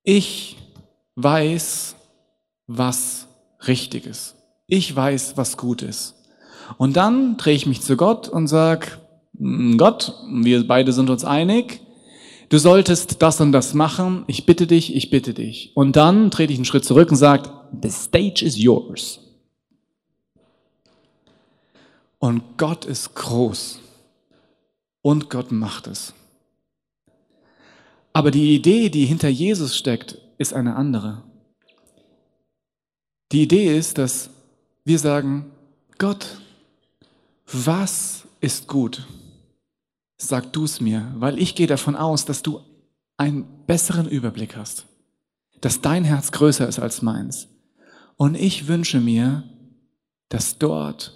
ich 0.03 0.57
weiß, 1.15 1.95
was 2.67 3.27
richtig 3.67 4.05
ist. 4.05 4.35
Ich 4.67 4.95
weiß, 4.95 5.37
was 5.37 5.57
gut 5.57 5.81
ist. 5.81 6.15
Und 6.77 6.95
dann 6.95 7.37
drehe 7.37 7.55
ich 7.55 7.65
mich 7.65 7.81
zu 7.81 7.95
Gott 7.97 8.27
und 8.27 8.47
sage, 8.47 8.87
Gott, 9.77 10.13
wir 10.29 10.67
beide 10.67 10.93
sind 10.93 11.09
uns 11.09 11.25
einig, 11.25 11.81
du 12.49 12.57
solltest 12.57 13.21
das 13.21 13.41
und 13.41 13.51
das 13.51 13.73
machen, 13.73 14.23
ich 14.27 14.45
bitte 14.45 14.67
dich, 14.67 14.95
ich 14.95 15.09
bitte 15.09 15.33
dich. 15.33 15.71
Und 15.75 15.95
dann 15.95 16.31
trete 16.31 16.53
ich 16.53 16.59
einen 16.59 16.65
Schritt 16.65 16.85
zurück 16.85 17.11
und 17.11 17.17
sage, 17.17 17.49
the 17.81 17.89
stage 17.89 18.43
is 18.43 18.57
yours. 18.57 19.19
Und 22.19 22.57
Gott 22.57 22.85
ist 22.85 23.15
groß. 23.15 23.79
Und 25.01 25.29
Gott 25.29 25.51
macht 25.51 25.87
es. 25.87 26.13
Aber 28.13 28.31
die 28.31 28.55
Idee, 28.55 28.89
die 28.89 29.05
hinter 29.05 29.29
Jesus 29.29 29.77
steckt, 29.77 30.17
ist 30.37 30.53
eine 30.53 30.75
andere. 30.75 31.21
Die 33.31 33.43
Idee 33.43 33.77
ist, 33.77 33.97
dass 33.97 34.29
wir 34.85 34.97
sagen, 34.99 35.51
Gott, 35.97 36.39
was 37.51 38.23
ist 38.39 38.67
gut? 38.67 39.05
Sag 40.17 40.53
du 40.53 40.63
es 40.63 40.79
mir, 40.79 41.13
weil 41.17 41.39
ich 41.39 41.55
gehe 41.55 41.67
davon 41.67 41.95
aus, 41.95 42.25
dass 42.25 42.41
du 42.41 42.61
einen 43.17 43.45
besseren 43.65 44.07
Überblick 44.07 44.55
hast, 44.55 44.85
dass 45.61 45.81
dein 45.81 46.03
Herz 46.03 46.31
größer 46.31 46.67
ist 46.67 46.79
als 46.79 47.01
meins. 47.01 47.47
Und 48.17 48.35
ich 48.35 48.67
wünsche 48.67 49.01
mir, 49.01 49.43
dass 50.29 50.57
dort 50.57 51.13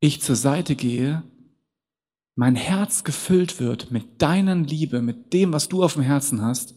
ich 0.00 0.20
zur 0.20 0.36
Seite 0.36 0.74
gehe, 0.74 1.22
mein 2.34 2.54
Herz 2.54 3.02
gefüllt 3.02 3.60
wird 3.60 3.90
mit 3.90 4.20
deiner 4.20 4.56
Liebe, 4.56 5.00
mit 5.00 5.32
dem, 5.32 5.52
was 5.52 5.68
du 5.68 5.82
auf 5.82 5.94
dem 5.94 6.02
Herzen 6.02 6.42
hast, 6.42 6.74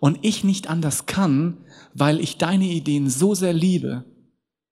und 0.00 0.18
ich 0.22 0.44
nicht 0.44 0.68
anders 0.68 1.06
kann, 1.06 1.58
weil 1.94 2.20
ich 2.20 2.38
deine 2.38 2.66
Ideen 2.66 3.10
so 3.10 3.34
sehr 3.34 3.52
liebe, 3.52 4.04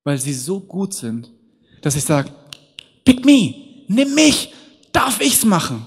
weil 0.04 0.18
sie 0.18 0.34
so 0.34 0.60
gut 0.60 0.94
sind, 0.94 1.32
dass 1.82 1.96
ich 1.96 2.04
sage, 2.04 2.30
pick 3.04 3.24
me, 3.24 3.54
nimm 3.88 4.14
mich, 4.14 4.52
darf 4.96 5.20
ich's 5.20 5.44
machen? 5.44 5.86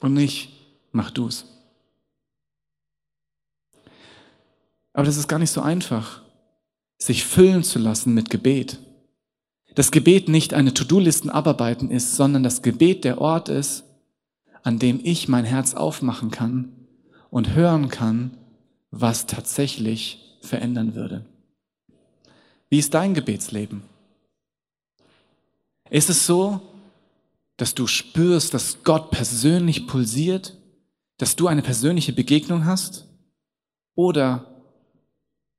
Und 0.00 0.14
nicht, 0.14 0.50
mach 0.92 1.10
du's. 1.10 1.44
Aber 4.92 5.04
das 5.04 5.16
ist 5.16 5.28
gar 5.28 5.38
nicht 5.38 5.50
so 5.50 5.60
einfach, 5.60 6.22
sich 6.98 7.24
füllen 7.24 7.62
zu 7.62 7.78
lassen 7.78 8.14
mit 8.14 8.30
Gebet. 8.30 8.78
Das 9.74 9.90
Gebet 9.90 10.28
nicht 10.28 10.54
eine 10.54 10.72
To-Do-Listen 10.72 11.30
abarbeiten 11.30 11.90
ist, 11.90 12.16
sondern 12.16 12.42
das 12.42 12.62
Gebet 12.62 13.04
der 13.04 13.20
Ort 13.20 13.48
ist, 13.48 13.84
an 14.62 14.78
dem 14.78 15.00
ich 15.02 15.28
mein 15.28 15.44
Herz 15.44 15.74
aufmachen 15.74 16.30
kann 16.30 16.72
und 17.28 17.54
hören 17.54 17.88
kann, 17.88 18.38
was 18.90 19.26
tatsächlich 19.26 20.38
verändern 20.40 20.94
würde. 20.94 21.26
Wie 22.70 22.78
ist 22.78 22.94
dein 22.94 23.14
Gebetsleben? 23.14 23.82
Ist 25.90 26.08
es 26.08 26.24
so, 26.24 26.62
dass 27.56 27.74
du 27.74 27.86
spürst, 27.86 28.54
dass 28.54 28.82
Gott 28.82 29.10
persönlich 29.10 29.86
pulsiert, 29.86 30.56
dass 31.18 31.36
du 31.36 31.46
eine 31.46 31.62
persönliche 31.62 32.12
Begegnung 32.12 32.64
hast? 32.64 33.06
Oder 33.94 34.46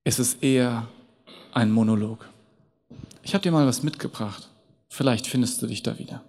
ist 0.04 0.20
es 0.20 0.36
eher 0.36 0.88
ein 1.54 1.72
Monolog? 1.72 2.30
Ich 3.24 3.34
habe 3.34 3.42
dir 3.42 3.52
mal 3.52 3.66
was 3.66 3.82
mitgebracht. 3.82 4.50
Vielleicht 4.90 5.28
findest 5.28 5.62
du 5.62 5.68
dich 5.68 5.84
da 5.84 5.98
wieder. 5.98 6.24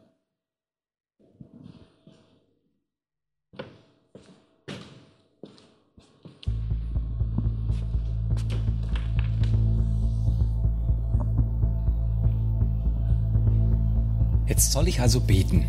Jetzt 14.57 14.73
soll 14.73 14.89
ich 14.89 15.03
also 15.03 15.21
beten. 15.21 15.67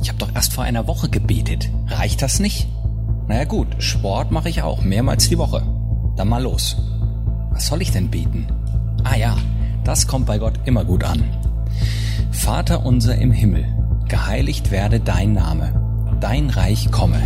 Ich 0.00 0.08
habe 0.08 0.18
doch 0.18 0.34
erst 0.34 0.54
vor 0.54 0.64
einer 0.64 0.86
Woche 0.86 1.10
gebetet. 1.10 1.68
Reicht 1.88 2.22
das 2.22 2.40
nicht? 2.40 2.68
Naja 3.28 3.44
gut, 3.44 3.66
Sport 3.80 4.30
mache 4.30 4.48
ich 4.48 4.62
auch, 4.62 4.80
mehrmals 4.80 5.28
die 5.28 5.36
Woche. 5.36 5.62
Dann 6.16 6.30
mal 6.30 6.42
los. 6.42 6.78
Was 7.50 7.66
soll 7.66 7.82
ich 7.82 7.92
denn 7.92 8.08
beten? 8.08 8.46
Ah 9.04 9.16
ja, 9.16 9.36
das 9.84 10.06
kommt 10.06 10.24
bei 10.24 10.38
Gott 10.38 10.58
immer 10.64 10.86
gut 10.86 11.04
an. 11.04 11.22
Vater 12.30 12.86
unser 12.86 13.14
im 13.16 13.30
Himmel, 13.30 13.66
geheiligt 14.08 14.70
werde 14.70 15.00
dein 15.00 15.34
Name, 15.34 16.18
dein 16.22 16.48
Reich 16.48 16.90
komme. 16.90 17.20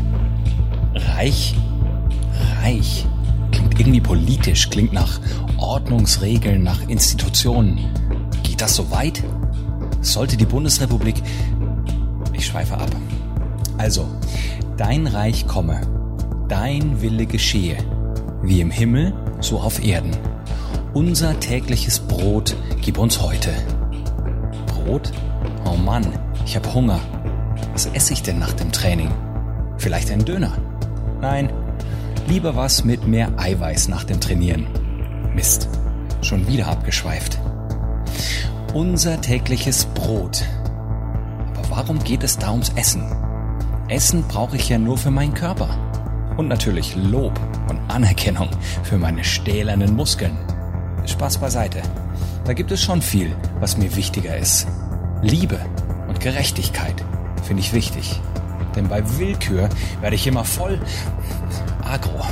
Reich? 0.97 1.55
Reich. 2.61 3.07
Klingt 3.53 3.79
irgendwie 3.79 4.01
politisch, 4.01 4.69
klingt 4.69 4.93
nach 4.93 5.21
Ordnungsregeln, 5.59 6.65
nach 6.65 6.89
Institutionen. 6.89 7.79
Geht 8.43 8.61
das 8.61 8.75
so 8.75 8.91
weit? 8.91 9.23
Sollte 10.13 10.37
die 10.37 10.47
Bundesrepublik... 10.47 11.23
Ich 12.33 12.47
schweife 12.47 12.77
ab. 12.77 12.91
Also, 13.79 14.07
dein 14.77 15.07
Reich 15.07 15.47
komme, 15.47 15.81
dein 16.49 17.01
Wille 17.01 17.27
geschehe, 17.27 17.77
wie 18.43 18.61
im 18.61 18.71
Himmel, 18.71 19.15
so 19.41 19.61
auf 19.61 19.85
Erden. 19.85 20.11
Unser 20.93 21.39
tägliches 21.41 22.01
Brot 22.01 22.57
gib 22.81 22.99
uns 22.99 23.21
heute. 23.21 23.51
Brot? 24.67 25.13
Oh 25.65 25.77
Mann, 25.77 26.07
ich 26.45 26.57
habe 26.57 26.73
Hunger. 26.73 27.01
Was 27.73 27.87
esse 27.87 28.13
ich 28.13 28.23
denn 28.23 28.39
nach 28.39 28.53
dem 28.53 28.71
Training? 28.71 29.11
Vielleicht 29.79 30.11
ein 30.11 30.25
Döner? 30.25 30.53
Nein, 31.21 31.51
lieber 32.29 32.55
was 32.55 32.85
mit 32.85 33.07
mehr 33.07 33.31
Eiweiß 33.37 33.89
nach 33.89 34.05
dem 34.05 34.21
Trainieren. 34.21 34.67
Mist, 35.35 35.69
schon 36.23 36.47
wieder 36.47 36.69
abgeschweift 36.69 37.39
unser 38.75 39.21
tägliches 39.21 39.87
Brot. 39.87 40.45
Aber 41.55 41.71
warum 41.71 42.03
geht 42.03 42.25
es 42.25 42.37
da 42.37 42.51
ums 42.51 42.71
Essen? 42.71 43.05
Essen 43.89 44.25
brauche 44.25 44.57
ich 44.57 44.69
ja 44.69 44.79
nur 44.79 44.99
für 44.99 45.13
meinen 45.13 45.33
Körper. 45.33 45.69
Und 46.37 46.49
natürlich 46.49 46.97
Lob 46.97 47.39
und 47.71 47.79
Anerkennung 47.89 48.49
für 48.83 48.99
meine 48.99 49.23
stählernen 49.23 49.95
Muskeln. 49.95 50.37
Spaß 51.07 51.39
beiseite. 51.39 51.83
Da 52.45 52.53
gibt 52.53 52.73
es 52.73 52.83
schon 52.83 53.01
viel, 53.01 53.37
was 53.61 53.77
mir 53.77 53.95
wichtiger 53.95 54.37
ist. 54.37 54.67
Liebe 55.23 55.61
und 56.09 56.19
Gerechtigkeit 56.19 57.05
finde 57.45 57.63
ich 57.63 57.73
wichtig. 57.73 58.21
Denn 58.75 58.89
bei 58.89 59.05
Willkür 59.19 59.69
werde 60.01 60.17
ich 60.17 60.27
immer 60.27 60.45
voll 60.45 60.81
agro. 61.85 62.27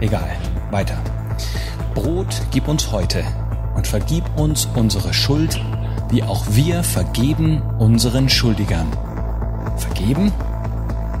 Egal, 0.00 0.30
weiter. 0.72 0.98
Brot 1.94 2.42
gib 2.50 2.66
uns 2.66 2.90
heute 2.90 3.24
und 3.84 3.88
vergib 3.88 4.38
uns 4.38 4.66
unsere 4.74 5.12
Schuld, 5.12 5.60
wie 6.08 6.22
auch 6.22 6.46
wir 6.52 6.82
vergeben 6.82 7.60
unseren 7.78 8.30
Schuldigern. 8.30 8.86
Vergeben? 9.76 10.32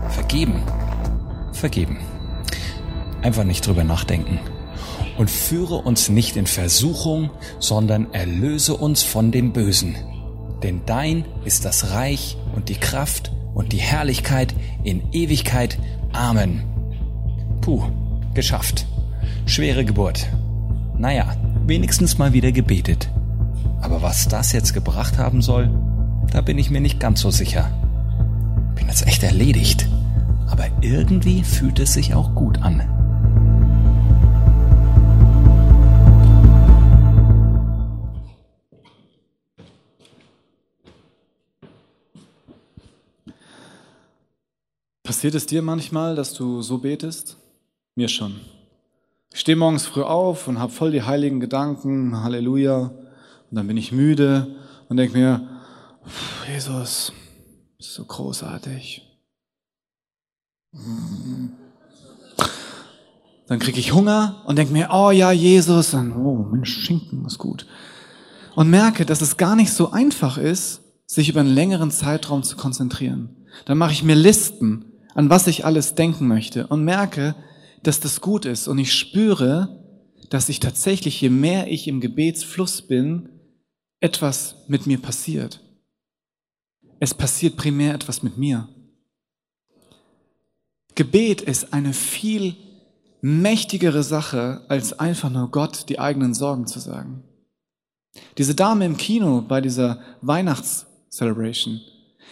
Vergeben. 0.08 0.62
Vergeben. 1.52 1.98
Einfach 3.20 3.44
nicht 3.44 3.66
drüber 3.66 3.84
nachdenken. 3.84 4.40
Und 5.18 5.30
führe 5.30 5.74
uns 5.74 6.08
nicht 6.08 6.36
in 6.36 6.46
Versuchung, 6.46 7.28
sondern 7.58 8.14
erlöse 8.14 8.74
uns 8.74 9.02
von 9.02 9.30
dem 9.30 9.52
Bösen. 9.52 9.96
Denn 10.62 10.80
dein 10.86 11.26
ist 11.44 11.66
das 11.66 11.90
Reich 11.90 12.38
und 12.56 12.70
die 12.70 12.76
Kraft 12.76 13.30
und 13.54 13.72
die 13.72 13.78
Herrlichkeit 13.78 14.54
in 14.84 15.02
Ewigkeit. 15.12 15.78
Amen. 16.14 16.62
Puh, 17.60 17.82
geschafft. 18.32 18.86
Schwere 19.44 19.84
Geburt. 19.84 20.26
Naja, 20.96 21.36
wenigstens 21.66 22.18
mal 22.18 22.32
wieder 22.32 22.52
gebetet. 22.52 23.08
Aber 23.80 24.02
was 24.02 24.28
das 24.28 24.52
jetzt 24.52 24.74
gebracht 24.74 25.18
haben 25.18 25.42
soll, 25.42 25.70
da 26.30 26.40
bin 26.40 26.58
ich 26.58 26.70
mir 26.70 26.80
nicht 26.80 27.00
ganz 27.00 27.20
so 27.20 27.30
sicher. 27.30 27.70
Bin 28.74 28.88
jetzt 28.88 29.06
echt 29.06 29.22
erledigt. 29.22 29.88
Aber 30.48 30.66
irgendwie 30.80 31.42
fühlt 31.42 31.78
es 31.78 31.94
sich 31.94 32.14
auch 32.14 32.34
gut 32.34 32.62
an. 32.62 32.82
Passiert 45.02 45.34
es 45.34 45.46
dir 45.46 45.62
manchmal, 45.62 46.16
dass 46.16 46.34
du 46.34 46.62
so 46.62 46.78
betest? 46.78 47.36
Mir 47.94 48.08
schon. 48.08 48.40
Ich 49.34 49.40
stehe 49.40 49.56
morgens 49.56 49.84
früh 49.84 50.02
auf 50.02 50.46
und 50.46 50.60
habe 50.60 50.70
voll 50.70 50.92
die 50.92 51.02
heiligen 51.02 51.40
Gedanken, 51.40 52.22
Halleluja. 52.22 52.82
Und 52.82 53.50
dann 53.50 53.66
bin 53.66 53.76
ich 53.76 53.90
müde 53.90 54.54
und 54.88 54.96
denke 54.96 55.18
mir, 55.18 55.48
Jesus, 56.48 57.12
ist 57.76 57.94
so 57.94 58.04
großartig. 58.04 59.02
Dann 63.48 63.58
kriege 63.58 63.80
ich 63.80 63.92
Hunger 63.92 64.44
und 64.46 64.56
denke 64.56 64.72
mir, 64.72 64.90
oh 64.92 65.10
ja, 65.10 65.32
Jesus, 65.32 65.90
dann, 65.90 66.12
oh, 66.14 66.44
Mensch, 66.52 66.72
Schinken 66.72 67.24
ist 67.26 67.38
gut. 67.38 67.66
Und 68.54 68.70
merke, 68.70 69.04
dass 69.04 69.20
es 69.20 69.36
gar 69.36 69.56
nicht 69.56 69.72
so 69.72 69.90
einfach 69.90 70.38
ist, 70.38 70.80
sich 71.06 71.28
über 71.28 71.40
einen 71.40 71.52
längeren 71.52 71.90
Zeitraum 71.90 72.44
zu 72.44 72.56
konzentrieren. 72.56 73.48
Dann 73.64 73.78
mache 73.78 73.94
ich 73.94 74.04
mir 74.04 74.14
Listen, 74.14 74.92
an 75.16 75.28
was 75.28 75.48
ich 75.48 75.64
alles 75.64 75.96
denken 75.96 76.28
möchte 76.28 76.68
und 76.68 76.84
merke, 76.84 77.34
dass 77.86 78.00
das 78.00 78.20
gut 78.20 78.44
ist. 78.44 78.68
Und 78.68 78.78
ich 78.78 78.92
spüre, 78.92 79.84
dass 80.30 80.48
ich 80.48 80.60
tatsächlich, 80.60 81.20
je 81.20 81.30
mehr 81.30 81.70
ich 81.70 81.86
im 81.86 82.00
Gebetsfluss 82.00 82.82
bin, 82.82 83.28
etwas 84.00 84.56
mit 84.68 84.86
mir 84.86 84.98
passiert. 84.98 85.60
Es 87.00 87.14
passiert 87.14 87.56
primär 87.56 87.94
etwas 87.94 88.22
mit 88.22 88.36
mir. 88.38 88.68
Gebet 90.94 91.40
ist 91.40 91.72
eine 91.72 91.92
viel 91.92 92.56
mächtigere 93.20 94.02
Sache, 94.02 94.64
als 94.68 94.98
einfach 94.98 95.30
nur 95.30 95.50
Gott 95.50 95.88
die 95.88 95.98
eigenen 95.98 96.34
Sorgen 96.34 96.66
zu 96.66 96.78
sagen. 96.78 97.24
Diese 98.38 98.54
Dame 98.54 98.84
im 98.84 98.96
Kino 98.96 99.40
bei 99.40 99.60
dieser 99.60 100.00
Weihnachtscelebration, 100.20 101.80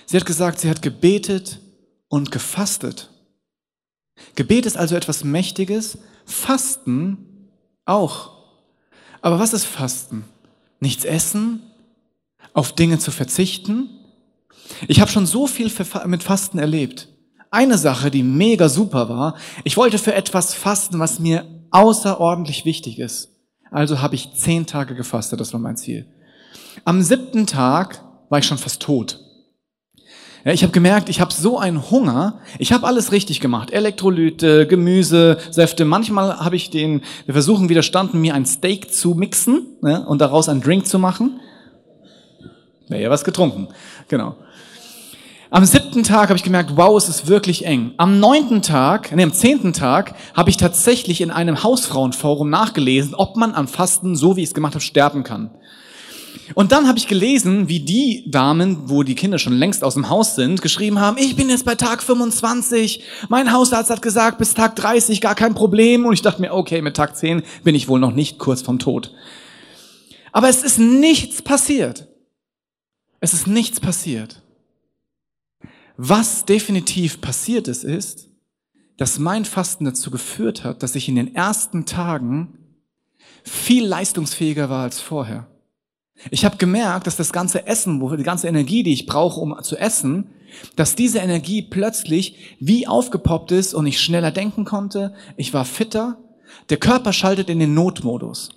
sie 0.06 0.16
hat 0.16 0.26
gesagt, 0.26 0.60
sie 0.60 0.70
hat 0.70 0.82
gebetet 0.82 1.60
und 2.08 2.30
gefastet. 2.30 3.08
Gebet 4.34 4.66
ist 4.66 4.76
also 4.76 4.96
etwas 4.96 5.24
Mächtiges, 5.24 5.98
Fasten 6.24 7.48
auch. 7.84 8.32
Aber 9.20 9.38
was 9.38 9.52
ist 9.52 9.64
Fasten? 9.64 10.24
Nichts 10.80 11.04
essen? 11.04 11.62
Auf 12.54 12.72
Dinge 12.74 12.98
zu 12.98 13.10
verzichten? 13.10 13.88
Ich 14.88 15.00
habe 15.00 15.10
schon 15.10 15.26
so 15.26 15.46
viel 15.46 15.70
mit 16.06 16.22
Fasten 16.22 16.58
erlebt. 16.58 17.08
Eine 17.50 17.78
Sache, 17.78 18.10
die 18.10 18.22
mega 18.22 18.68
super 18.68 19.08
war, 19.08 19.36
ich 19.64 19.76
wollte 19.76 19.98
für 19.98 20.14
etwas 20.14 20.54
fasten, 20.54 20.98
was 20.98 21.18
mir 21.18 21.44
außerordentlich 21.70 22.64
wichtig 22.64 22.98
ist. 22.98 23.28
Also 23.70 24.00
habe 24.00 24.14
ich 24.14 24.32
zehn 24.34 24.66
Tage 24.66 24.94
gefastet, 24.94 25.40
das 25.40 25.52
war 25.52 25.60
mein 25.60 25.76
Ziel. 25.76 26.06
Am 26.84 27.02
siebten 27.02 27.46
Tag 27.46 28.02
war 28.28 28.38
ich 28.38 28.46
schon 28.46 28.58
fast 28.58 28.80
tot. 28.80 29.21
Ja, 30.44 30.52
ich 30.52 30.64
habe 30.64 30.72
gemerkt, 30.72 31.08
ich 31.08 31.20
habe 31.20 31.32
so 31.32 31.58
einen 31.58 31.90
Hunger. 31.90 32.40
Ich 32.58 32.72
habe 32.72 32.86
alles 32.86 33.12
richtig 33.12 33.38
gemacht. 33.38 33.70
Elektrolyte, 33.70 34.66
Gemüse, 34.66 35.38
Säfte. 35.50 35.84
Manchmal 35.84 36.40
habe 36.40 36.56
ich 36.56 36.70
den 36.70 37.02
der 37.28 37.34
Versuchung 37.34 37.68
widerstanden, 37.68 38.20
mir 38.20 38.34
ein 38.34 38.44
Steak 38.44 38.92
zu 38.92 39.14
mixen 39.14 39.66
ne, 39.82 40.04
und 40.04 40.20
daraus 40.20 40.48
einen 40.48 40.60
Drink 40.60 40.86
zu 40.86 40.98
machen. 40.98 41.38
Wäre 42.88 43.02
ja 43.02 43.10
was 43.10 43.22
getrunken. 43.22 43.68
Genau. 44.08 44.34
Am 45.50 45.64
siebten 45.64 46.02
Tag 46.02 46.30
habe 46.30 46.36
ich 46.36 46.42
gemerkt, 46.42 46.72
wow, 46.76 46.96
es 46.96 47.08
ist 47.08 47.28
wirklich 47.28 47.64
eng. 47.64 47.92
Am 47.98 48.18
neunten 48.18 48.62
Tag, 48.62 49.14
nee, 49.14 49.22
am 49.22 49.32
zehnten 49.32 49.72
Tag 49.72 50.14
habe 50.34 50.50
ich 50.50 50.56
tatsächlich 50.56 51.20
in 51.20 51.30
einem 51.30 51.62
Hausfrauenforum 51.62 52.50
nachgelesen, 52.50 53.14
ob 53.14 53.36
man 53.36 53.54
am 53.54 53.68
Fasten, 53.68 54.16
so 54.16 54.36
wie 54.36 54.42
ich 54.42 54.48
es 54.48 54.54
gemacht 54.54 54.74
habe, 54.74 54.82
sterben 54.82 55.22
kann. 55.22 55.50
Und 56.54 56.72
dann 56.72 56.88
habe 56.88 56.98
ich 56.98 57.06
gelesen, 57.06 57.68
wie 57.68 57.80
die 57.80 58.24
Damen, 58.30 58.90
wo 58.90 59.02
die 59.02 59.14
Kinder 59.14 59.38
schon 59.38 59.52
längst 59.52 59.84
aus 59.84 59.94
dem 59.94 60.08
Haus 60.08 60.34
sind, 60.34 60.60
geschrieben 60.60 61.00
haben, 61.00 61.16
ich 61.18 61.36
bin 61.36 61.48
jetzt 61.48 61.64
bei 61.64 61.74
Tag 61.74 62.02
25, 62.02 63.02
mein 63.28 63.52
Hausarzt 63.52 63.90
hat 63.90 64.02
gesagt, 64.02 64.38
bis 64.38 64.54
Tag 64.54 64.76
30 64.76 65.20
gar 65.20 65.34
kein 65.34 65.54
Problem. 65.54 66.04
Und 66.04 66.14
ich 66.14 66.22
dachte 66.22 66.40
mir, 66.40 66.52
okay, 66.52 66.82
mit 66.82 66.96
Tag 66.96 67.16
10 67.16 67.42
bin 67.64 67.74
ich 67.74 67.88
wohl 67.88 68.00
noch 68.00 68.12
nicht 68.12 68.38
kurz 68.38 68.62
vom 68.62 68.78
Tod. 68.78 69.14
Aber 70.32 70.48
es 70.48 70.62
ist 70.62 70.78
nichts 70.78 71.42
passiert. 71.42 72.08
Es 73.20 73.34
ist 73.34 73.46
nichts 73.46 73.78
passiert. 73.80 74.42
Was 75.96 76.44
definitiv 76.44 77.20
passiert 77.20 77.68
ist, 77.68 77.84
ist, 77.84 78.28
dass 78.96 79.18
mein 79.18 79.44
Fasten 79.44 79.84
dazu 79.84 80.10
geführt 80.10 80.64
hat, 80.64 80.82
dass 80.82 80.96
ich 80.96 81.08
in 81.08 81.16
den 81.16 81.34
ersten 81.34 81.86
Tagen 81.86 82.58
viel 83.44 83.86
leistungsfähiger 83.86 84.70
war 84.70 84.82
als 84.82 85.00
vorher. 85.00 85.51
Ich 86.30 86.44
habe 86.44 86.56
gemerkt, 86.56 87.06
dass 87.06 87.16
das 87.16 87.32
ganze 87.32 87.66
Essen, 87.66 88.00
die 88.16 88.22
ganze 88.22 88.48
Energie, 88.48 88.82
die 88.82 88.92
ich 88.92 89.06
brauche, 89.06 89.40
um 89.40 89.62
zu 89.62 89.76
essen, 89.76 90.30
dass 90.76 90.94
diese 90.94 91.18
Energie 91.18 91.62
plötzlich 91.62 92.56
wie 92.60 92.86
aufgepoppt 92.86 93.52
ist 93.52 93.74
und 93.74 93.86
ich 93.86 94.00
schneller 94.00 94.30
denken 94.30 94.64
konnte. 94.64 95.14
Ich 95.36 95.52
war 95.54 95.64
fitter. 95.64 96.18
Der 96.68 96.76
Körper 96.76 97.12
schaltet 97.12 97.48
in 97.48 97.58
den 97.58 97.74
Notmodus. 97.74 98.50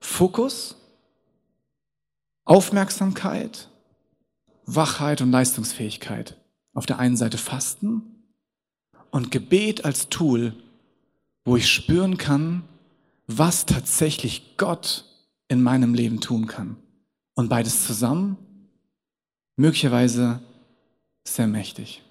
Fokus, 0.00 0.76
Aufmerksamkeit, 2.44 3.68
Wachheit 4.66 5.20
und 5.20 5.30
Leistungsfähigkeit. 5.30 6.36
Auf 6.74 6.86
der 6.86 6.98
einen 6.98 7.16
Seite 7.16 7.38
Fasten 7.38 8.24
und 9.10 9.30
Gebet 9.30 9.84
als 9.84 10.08
Tool, 10.08 10.54
wo 11.44 11.56
ich 11.56 11.70
spüren 11.70 12.16
kann, 12.16 12.64
was 13.26 13.66
tatsächlich 13.66 14.56
Gott 14.56 15.04
in 15.48 15.62
meinem 15.62 15.94
Leben 15.94 16.20
tun 16.20 16.46
kann. 16.46 16.76
Und 17.34 17.48
beides 17.48 17.86
zusammen, 17.86 18.36
möglicherweise 19.56 20.40
sehr 21.24 21.46
mächtig. 21.46 22.02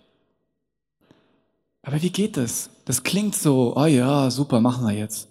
Aber 1.83 2.01
wie 2.01 2.09
geht 2.09 2.37
das? 2.37 2.69
Das 2.85 3.03
klingt 3.03 3.35
so, 3.35 3.75
oh 3.75 3.85
ja, 3.85 4.29
super, 4.29 4.61
machen 4.61 4.85
wir 4.85 4.93
jetzt. 4.93 5.29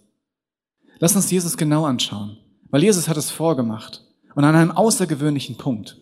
Lass 0.99 1.17
uns 1.17 1.31
Jesus 1.31 1.57
genau 1.57 1.85
anschauen, 1.85 2.37
weil 2.71 2.83
Jesus 2.83 3.09
hat 3.09 3.17
es 3.17 3.31
vorgemacht 3.31 4.05
und 4.35 4.45
an 4.45 4.55
einem 4.55 4.71
außergewöhnlichen 4.71 5.57
Punkt. 5.57 5.97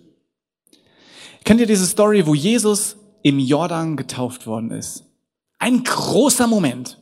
Kennt 1.44 1.60
ihr 1.60 1.66
diese 1.66 1.86
Story, 1.86 2.26
wo 2.26 2.34
Jesus 2.34 2.96
im 3.22 3.38
Jordan 3.38 3.96
getauft 3.96 4.46
worden 4.46 4.70
ist? 4.70 5.04
Ein 5.58 5.84
großer 5.84 6.46
Moment. 6.46 6.98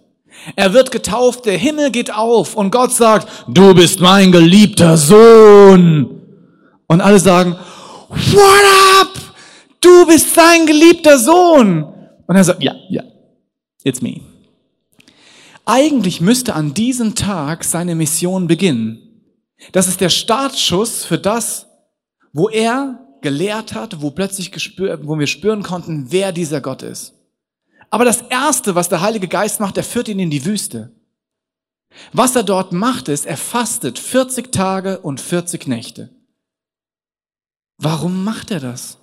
Er 0.55 0.73
wird 0.73 0.91
getauft, 0.91 1.47
der 1.47 1.59
Himmel 1.59 1.91
geht 1.91 2.13
auf 2.13 2.55
und 2.55 2.71
Gott 2.71 2.93
sagt, 2.93 3.29
du 3.49 3.75
bist 3.75 4.01
mein 4.01 4.31
geliebter 4.31 4.97
Sohn. 4.97 6.21
Und 6.87 7.01
alle 7.01 7.19
sagen, 7.19 7.57
what 8.09 8.65
up? 9.01 9.09
Du 9.81 10.07
bist 10.07 10.35
sein 10.35 10.67
geliebter 10.67 11.19
Sohn. 11.19 11.85
Und 12.27 12.37
er 12.37 12.45
sagt, 12.45 12.63
ja, 12.63 12.75
ja, 12.89 13.03
it's 13.83 14.01
me. 14.03 14.21
Eigentlich 15.65 16.21
müsste 16.21 16.55
an 16.55 16.75
diesem 16.75 17.17
Tag 17.17 17.65
seine 17.65 17.97
Mission 17.97 18.47
beginnen. 18.47 19.03
Das 19.73 19.89
ist 19.89 20.01
der 20.01 20.11
Startschuss 20.11 21.05
für 21.05 21.19
das, 21.19 21.67
wo 22.33 22.49
er 22.49 23.01
gelehrt 23.21 23.75
hat, 23.75 24.01
wo 24.01 24.13
plötzlich 24.13 24.53
gespür, 24.53 25.01
wo 25.03 25.19
wir 25.19 25.27
spüren 25.27 25.65
konnten, 25.65 26.07
wer 26.11 26.31
dieser 26.31 26.61
Gott 26.61 26.83
ist. 26.83 27.16
Aber 27.91 28.05
das 28.05 28.23
erste, 28.23 28.75
was 28.75 28.89
der 28.89 29.01
Heilige 29.01 29.29
Geist 29.29 29.61
macht, 29.61 29.77
er 29.77 29.85
führt 29.85 30.09
ihn 30.09 30.19
in 30.19 30.31
die 30.31 30.45
Wüste. 30.45 30.93
Was 32.13 32.37
er 32.37 32.43
dort 32.43 32.73
macht, 32.73 33.09
ist, 33.09 33.27
er 33.27 33.37
fastet 33.37 33.99
40 33.99 34.53
Tage 34.53 34.99
und 34.99 35.21
40 35.21 35.67
Nächte. 35.67 36.11
Warum 37.79 38.25
macht 38.25 38.51
er 38.51 38.61
das? 38.61 38.99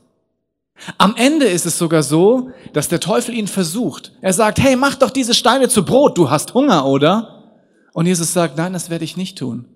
Am 0.98 1.16
Ende 1.16 1.46
ist 1.46 1.66
es 1.66 1.78
sogar 1.78 2.04
so, 2.04 2.52
dass 2.74 2.88
der 2.88 3.00
Teufel 3.00 3.36
ihn 3.36 3.48
versucht. 3.48 4.12
Er 4.22 4.34
sagt, 4.34 4.60
hey, 4.60 4.76
mach 4.76 4.96
doch 4.96 5.12
diese 5.12 5.34
Steine 5.34 5.70
zu 5.70 5.86
Brot, 5.86 6.18
du 6.18 6.30
hast 6.30 6.54
Hunger, 6.54 6.86
oder? 6.86 7.44
Und 7.94 8.08
Jesus 8.08 8.34
sagt, 8.34 8.58
nein, 8.58 8.74
das 8.74 8.90
werde 8.90 9.06
ich 9.06 9.16
nicht 9.16 9.38
tun. 9.38 9.68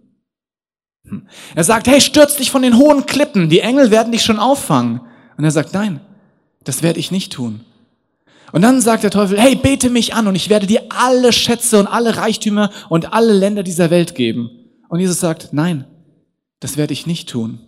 Hm. 1.07 1.27
Er 1.55 1.63
sagt, 1.63 1.87
hey, 1.87 2.01
stürz 2.01 2.35
dich 2.35 2.51
von 2.51 2.63
den 2.63 2.77
hohen 2.77 3.05
Klippen, 3.05 3.49
die 3.49 3.59
Engel 3.59 3.91
werden 3.91 4.11
dich 4.11 4.23
schon 4.23 4.39
auffangen. 4.39 5.01
Und 5.37 5.43
er 5.43 5.51
sagt, 5.51 5.73
nein, 5.73 6.01
das 6.63 6.81
werde 6.81 6.99
ich 6.99 7.11
nicht 7.11 7.31
tun. 7.31 7.61
Und 8.51 8.61
dann 8.61 8.81
sagt 8.81 9.03
der 9.03 9.11
Teufel, 9.11 9.39
hey, 9.39 9.55
bete 9.55 9.89
mich 9.89 10.13
an 10.13 10.27
und 10.27 10.35
ich 10.35 10.49
werde 10.49 10.67
dir 10.67 10.83
alle 10.89 11.33
Schätze 11.33 11.79
und 11.79 11.87
alle 11.87 12.17
Reichtümer 12.17 12.71
und 12.89 13.13
alle 13.13 13.33
Länder 13.33 13.63
dieser 13.63 13.89
Welt 13.89 14.15
geben. 14.15 14.49
Und 14.87 14.99
Jesus 14.99 15.19
sagt, 15.19 15.49
nein, 15.51 15.85
das 16.59 16.77
werde 16.77 16.93
ich 16.93 17.05
nicht 17.05 17.29
tun. 17.29 17.59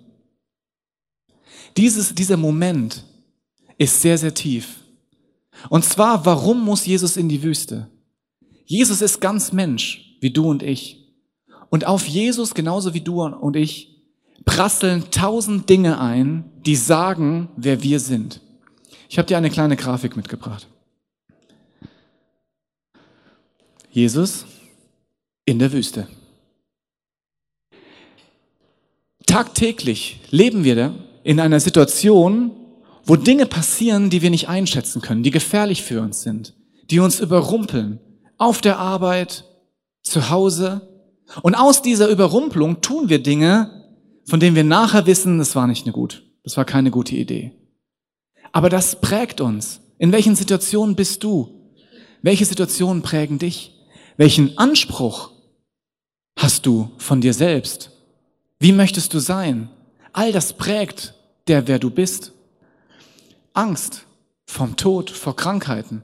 Dieses, 1.77 2.15
dieser 2.15 2.37
Moment 2.37 3.03
ist 3.77 4.01
sehr, 4.01 4.17
sehr 4.17 4.33
tief. 4.33 4.77
Und 5.69 5.83
zwar, 5.83 6.25
warum 6.25 6.63
muss 6.63 6.85
Jesus 6.85 7.17
in 7.17 7.27
die 7.27 7.43
Wüste? 7.43 7.89
Jesus 8.65 9.01
ist 9.01 9.19
ganz 9.19 9.51
Mensch, 9.51 10.17
wie 10.21 10.31
du 10.31 10.49
und 10.49 10.63
ich. 10.63 11.13
Und 11.69 11.85
auf 11.85 12.07
Jesus, 12.07 12.53
genauso 12.53 12.93
wie 12.93 13.01
du 13.01 13.21
und 13.23 13.55
ich, 13.55 13.97
prasseln 14.45 15.11
tausend 15.11 15.69
Dinge 15.69 15.99
ein, 15.99 16.45
die 16.65 16.75
sagen, 16.75 17.49
wer 17.57 17.83
wir 17.83 17.99
sind. 17.99 18.41
Ich 19.09 19.17
habe 19.17 19.25
dir 19.25 19.37
eine 19.37 19.49
kleine 19.49 19.75
Grafik 19.75 20.15
mitgebracht. 20.15 20.67
Jesus 23.89 24.45
in 25.45 25.57
der 25.57 25.73
Wüste. 25.73 26.07
Tagtäglich 29.25 30.21
leben 30.29 30.63
wir 30.63 30.93
in 31.23 31.39
einer 31.39 31.59
Situation, 31.59 32.51
wo 33.03 33.15
Dinge 33.15 33.47
passieren, 33.47 34.11
die 34.11 34.21
wir 34.21 34.29
nicht 34.29 34.47
einschätzen 34.47 35.01
können, 35.01 35.23
die 35.23 35.31
gefährlich 35.31 35.81
für 35.81 36.01
uns 36.01 36.21
sind, 36.21 36.53
die 36.91 36.99
uns 36.99 37.19
überrumpeln, 37.19 37.99
auf 38.37 38.61
der 38.61 38.77
Arbeit, 38.77 39.43
zu 40.03 40.29
Hause. 40.29 41.03
Und 41.41 41.55
aus 41.55 41.81
dieser 41.81 42.09
Überrumpelung 42.09 42.81
tun 42.81 43.09
wir 43.09 43.23
Dinge, 43.23 43.91
von 44.25 44.39
denen 44.39 44.55
wir 44.55 44.63
nachher 44.63 45.07
wissen, 45.07 45.39
das 45.39 45.55
war 45.55 45.65
nicht 45.65 45.85
eine 45.85 45.93
gut, 45.93 46.23
das 46.43 46.57
war 46.57 46.65
keine 46.65 46.91
gute 46.91 47.15
Idee. 47.15 47.53
Aber 48.51 48.69
das 48.69 48.99
prägt 48.99 49.41
uns. 49.41 49.81
In 49.97 50.11
welchen 50.11 50.35
Situationen 50.35 50.95
bist 50.95 51.23
du? 51.23 51.49
Welche 52.21 52.45
Situationen 52.45 53.01
prägen 53.01 53.39
dich? 53.39 53.75
Welchen 54.17 54.57
Anspruch 54.57 55.31
hast 56.37 56.65
du 56.65 56.91
von 56.97 57.21
dir 57.21 57.33
selbst? 57.33 57.91
Wie 58.59 58.71
möchtest 58.71 59.13
du 59.13 59.19
sein? 59.19 59.69
All 60.13 60.31
das 60.31 60.53
prägt 60.53 61.13
der, 61.47 61.67
wer 61.67 61.79
du 61.79 61.89
bist. 61.89 62.33
Angst 63.53 64.05
vom 64.45 64.75
Tod, 64.75 65.09
vor 65.09 65.35
Krankheiten, 65.35 66.01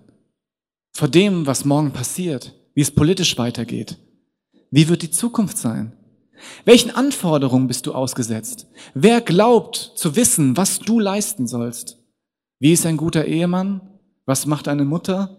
vor 0.94 1.08
dem, 1.08 1.48
was 1.48 1.66
morgen 1.66 1.92
passiert, 1.92 2.54
wie 2.74 2.82
es 2.82 2.92
politisch 2.92 3.38
weitergeht. 3.38 3.98
Wie 4.72 4.88
wird 4.88 5.02
die 5.02 5.12
Zukunft 5.12 5.58
sein? 5.58 5.94
Welchen 6.64 6.92
Anforderungen 6.92 7.68
bist 7.68 7.86
du 7.88 7.94
ausgesetzt? 7.94 8.68
Wer 8.94 9.22
glaubt 9.22 9.94
zu 9.96 10.16
wissen, 10.16 10.58
was 10.58 10.80
du 10.80 11.00
leisten 11.00 11.48
sollst? 11.48 11.98
Wie 12.60 12.72
ist 12.72 12.86
ein 12.86 12.98
guter 12.98 13.26
Ehemann? 13.26 13.82
Was 14.26 14.46
macht 14.46 14.68
eine 14.68 14.86
Mutter? 14.86 15.38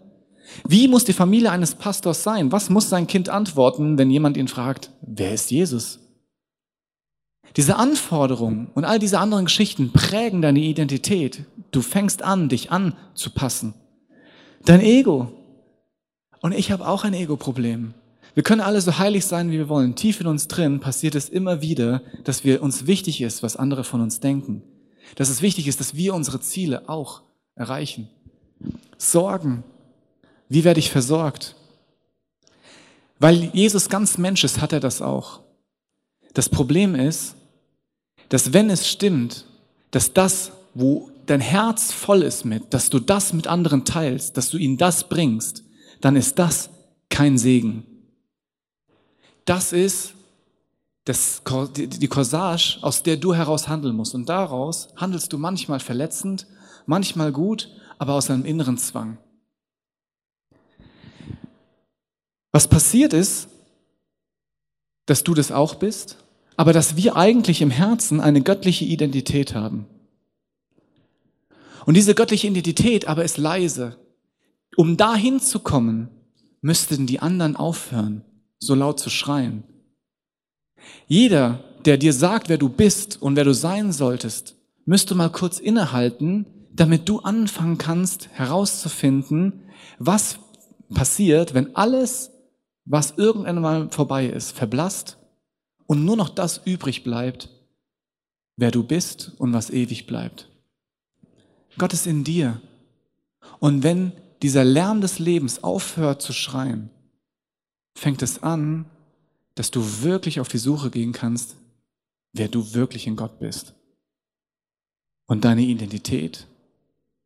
Wie 0.67 0.87
muss 0.87 1.03
die 1.03 1.13
Familie 1.13 1.51
eines 1.51 1.75
Pastors 1.75 2.23
sein? 2.23 2.51
Was 2.51 2.69
muss 2.69 2.89
sein 2.89 3.07
Kind 3.07 3.29
antworten, 3.29 3.97
wenn 3.97 4.09
jemand 4.09 4.37
ihn 4.37 4.47
fragt, 4.47 4.91
wer 5.01 5.33
ist 5.33 5.51
Jesus? 5.51 5.99
Diese 7.55 7.77
Anforderungen 7.77 8.67
und 8.75 8.85
all 8.85 8.99
diese 8.99 9.19
anderen 9.19 9.45
Geschichten 9.45 9.91
prägen 9.91 10.41
deine 10.41 10.59
Identität. 10.59 11.45
Du 11.71 11.81
fängst 11.81 12.21
an, 12.21 12.49
dich 12.49 12.71
anzupassen. 12.71 13.73
Dein 14.63 14.81
Ego. 14.81 15.31
Und 16.41 16.53
ich 16.53 16.71
habe 16.71 16.87
auch 16.87 17.03
ein 17.03 17.13
Ego-Problem. 17.13 17.93
Wir 18.35 18.43
können 18.43 18.61
alle 18.61 18.79
so 18.79 18.99
heilig 18.99 19.25
sein, 19.25 19.49
wie 19.49 19.57
wir 19.57 19.69
wollen. 19.69 19.95
Tief 19.95 20.21
in 20.21 20.27
uns 20.27 20.47
drin 20.47 20.79
passiert 20.79 21.15
es 21.15 21.29
immer 21.29 21.61
wieder, 21.61 22.03
dass 22.23 22.43
wir 22.43 22.61
uns 22.61 22.85
wichtig 22.85 23.21
ist, 23.21 23.41
was 23.41 23.55
andere 23.55 23.83
von 23.83 24.01
uns 24.01 24.19
denken. 24.19 24.61
Dass 25.15 25.29
es 25.29 25.41
wichtig 25.41 25.67
ist, 25.67 25.79
dass 25.79 25.95
wir 25.95 26.13
unsere 26.13 26.39
Ziele 26.39 26.87
auch 26.89 27.21
erreichen. 27.55 28.09
Sorgen. 28.97 29.63
Wie 30.49 30.63
werde 30.63 30.79
ich 30.79 30.91
versorgt? 30.91 31.55
Weil 33.19 33.49
Jesus 33.53 33.89
ganz 33.89 34.17
Mensch 34.17 34.43
ist, 34.43 34.61
hat 34.61 34.73
er 34.73 34.79
das 34.79 35.01
auch. 35.01 35.41
Das 36.33 36.49
Problem 36.49 36.95
ist, 36.95 37.35
dass 38.29 38.53
wenn 38.53 38.69
es 38.69 38.87
stimmt, 38.87 39.45
dass 39.91 40.13
das, 40.13 40.51
wo 40.73 41.09
dein 41.25 41.41
Herz 41.41 41.91
voll 41.91 42.21
ist 42.21 42.45
mit, 42.45 42.73
dass 42.73 42.89
du 42.89 42.99
das 42.99 43.33
mit 43.33 43.47
anderen 43.47 43.85
teilst, 43.85 44.37
dass 44.37 44.49
du 44.49 44.57
ihnen 44.57 44.77
das 44.77 45.09
bringst, 45.09 45.63
dann 46.01 46.15
ist 46.15 46.37
das 46.37 46.69
kein 47.09 47.37
Segen. 47.37 47.85
Das 49.45 49.73
ist 49.73 50.13
das, 51.07 51.41
die 51.77 52.07
Corsage, 52.07 52.79
aus 52.81 53.01
der 53.01 53.15
du 53.15 53.33
heraus 53.33 53.69
handeln 53.69 53.95
musst. 53.95 54.13
Und 54.13 54.27
daraus 54.27 54.89
handelst 54.97 55.31
du 55.31 55.37
manchmal 55.37 55.79
verletzend, 55.79 56.47
manchmal 56.85 57.31
gut, 57.31 57.69
aber 57.97 58.13
aus 58.13 58.29
einem 58.29 58.43
inneren 58.43 58.77
Zwang. 58.77 59.17
Was 62.51 62.67
passiert 62.67 63.13
ist, 63.13 63.47
dass 65.05 65.23
du 65.23 65.33
das 65.33 65.51
auch 65.51 65.75
bist, 65.75 66.17
aber 66.57 66.73
dass 66.73 66.97
wir 66.97 67.15
eigentlich 67.15 67.61
im 67.61 67.71
Herzen 67.71 68.19
eine 68.19 68.41
göttliche 68.41 68.83
Identität 68.83 69.55
haben. 69.55 69.85
Und 71.85 71.95
diese 71.95 72.15
göttliche 72.15 72.47
Identität 72.47 73.07
aber 73.07 73.23
ist 73.23 73.37
leise. 73.37 73.97
Um 74.75 74.97
dahin 74.97 75.39
zu 75.39 75.59
kommen, 75.59 76.09
müssten 76.59 77.07
die 77.07 77.21
anderen 77.21 77.55
aufhören, 77.55 78.25
so 78.59 78.75
laut 78.75 78.99
zu 78.99 79.09
schreien. 79.09 79.63
Jeder, 81.07 81.63
der 81.85 81.97
dir 81.97 82.13
sagt, 82.13 82.49
wer 82.49 82.57
du 82.57 82.69
bist 82.69 83.21
und 83.21 83.35
wer 83.35 83.43
du 83.43 83.53
sein 83.53 83.91
solltest, 83.91 84.55
müsste 84.85 85.15
mal 85.15 85.29
kurz 85.29 85.59
innehalten, 85.59 86.45
damit 86.73 87.09
du 87.09 87.19
anfangen 87.19 87.77
kannst 87.77 88.29
herauszufinden, 88.33 89.63
was 89.99 90.39
passiert, 90.93 91.53
wenn 91.53 91.75
alles, 91.75 92.31
was 92.85 93.13
irgendwann 93.17 93.61
mal 93.61 93.89
vorbei 93.89 94.27
ist, 94.27 94.51
verblasst 94.51 95.17
und 95.87 96.05
nur 96.05 96.15
noch 96.15 96.29
das 96.29 96.61
übrig 96.65 97.03
bleibt, 97.03 97.49
wer 98.55 98.71
du 98.71 98.83
bist 98.83 99.33
und 99.37 99.53
was 99.53 99.69
ewig 99.69 100.07
bleibt. 100.07 100.49
Gott 101.77 101.93
ist 101.93 102.07
in 102.07 102.23
dir. 102.23 102.61
Und 103.59 103.83
wenn 103.83 104.11
dieser 104.41 104.63
Lärm 104.63 105.01
des 105.01 105.19
Lebens 105.19 105.63
aufhört 105.63 106.21
zu 106.21 106.33
schreien, 106.33 106.89
fängt 107.95 108.21
es 108.21 108.43
an, 108.43 108.85
dass 109.57 109.71
du 109.71 110.03
wirklich 110.03 110.39
auf 110.39 110.47
die 110.47 110.59
Suche 110.59 110.91
gehen 110.91 111.13
kannst, 111.13 111.55
wer 112.31 112.47
du 112.47 112.75
wirklich 112.75 113.07
in 113.07 113.15
Gott 113.15 113.39
bist. 113.39 113.73
Und 115.25 115.45
deine 115.45 115.63
Identität 115.63 116.45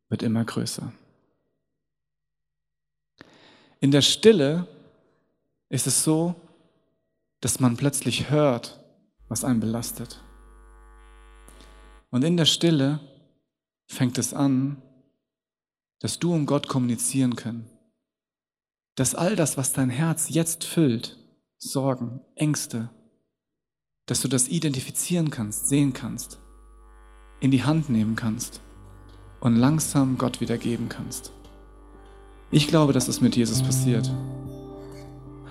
wird 0.08 0.22
immer 0.22 0.42
größer. 0.42 0.94
In 3.80 3.90
der 3.90 4.00
Stille 4.00 4.66
ist 5.68 5.86
es 5.86 6.04
so, 6.04 6.34
dass 7.40 7.60
man 7.60 7.76
plötzlich 7.76 8.30
hört, 8.30 8.82
was 9.28 9.44
einen 9.44 9.60
belastet. 9.60 10.22
Und 12.08 12.24
in 12.24 12.38
der 12.38 12.46
Stille 12.46 13.00
fängt 13.86 14.16
es 14.16 14.32
an, 14.32 14.80
dass 15.98 16.18
du 16.18 16.32
und 16.32 16.46
Gott 16.46 16.66
kommunizieren 16.66 17.36
können. 17.36 17.68
Dass 18.94 19.14
all 19.14 19.36
das, 19.36 19.58
was 19.58 19.74
dein 19.74 19.90
Herz 19.90 20.30
jetzt 20.30 20.64
füllt, 20.64 21.18
Sorgen, 21.64 22.20
Ängste, 22.34 22.90
dass 24.06 24.20
du 24.20 24.26
das 24.26 24.48
identifizieren 24.48 25.30
kannst, 25.30 25.68
sehen 25.68 25.92
kannst, 25.92 26.40
in 27.38 27.52
die 27.52 27.62
Hand 27.62 27.88
nehmen 27.88 28.16
kannst 28.16 28.60
und 29.38 29.54
langsam 29.54 30.18
Gott 30.18 30.40
wiedergeben 30.40 30.88
kannst. 30.88 31.30
Ich 32.50 32.66
glaube, 32.66 32.92
dass 32.92 33.06
es 33.06 33.20
mit 33.20 33.36
Jesus 33.36 33.62
passiert. 33.62 34.12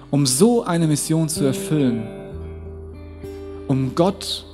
Um 0.10 0.26
so 0.26 0.64
eine 0.66 0.86
Mission 0.86 1.30
zu 1.30 1.46
erfüllen, 1.46 2.06
um 3.70 3.96
Gott 3.96 4.46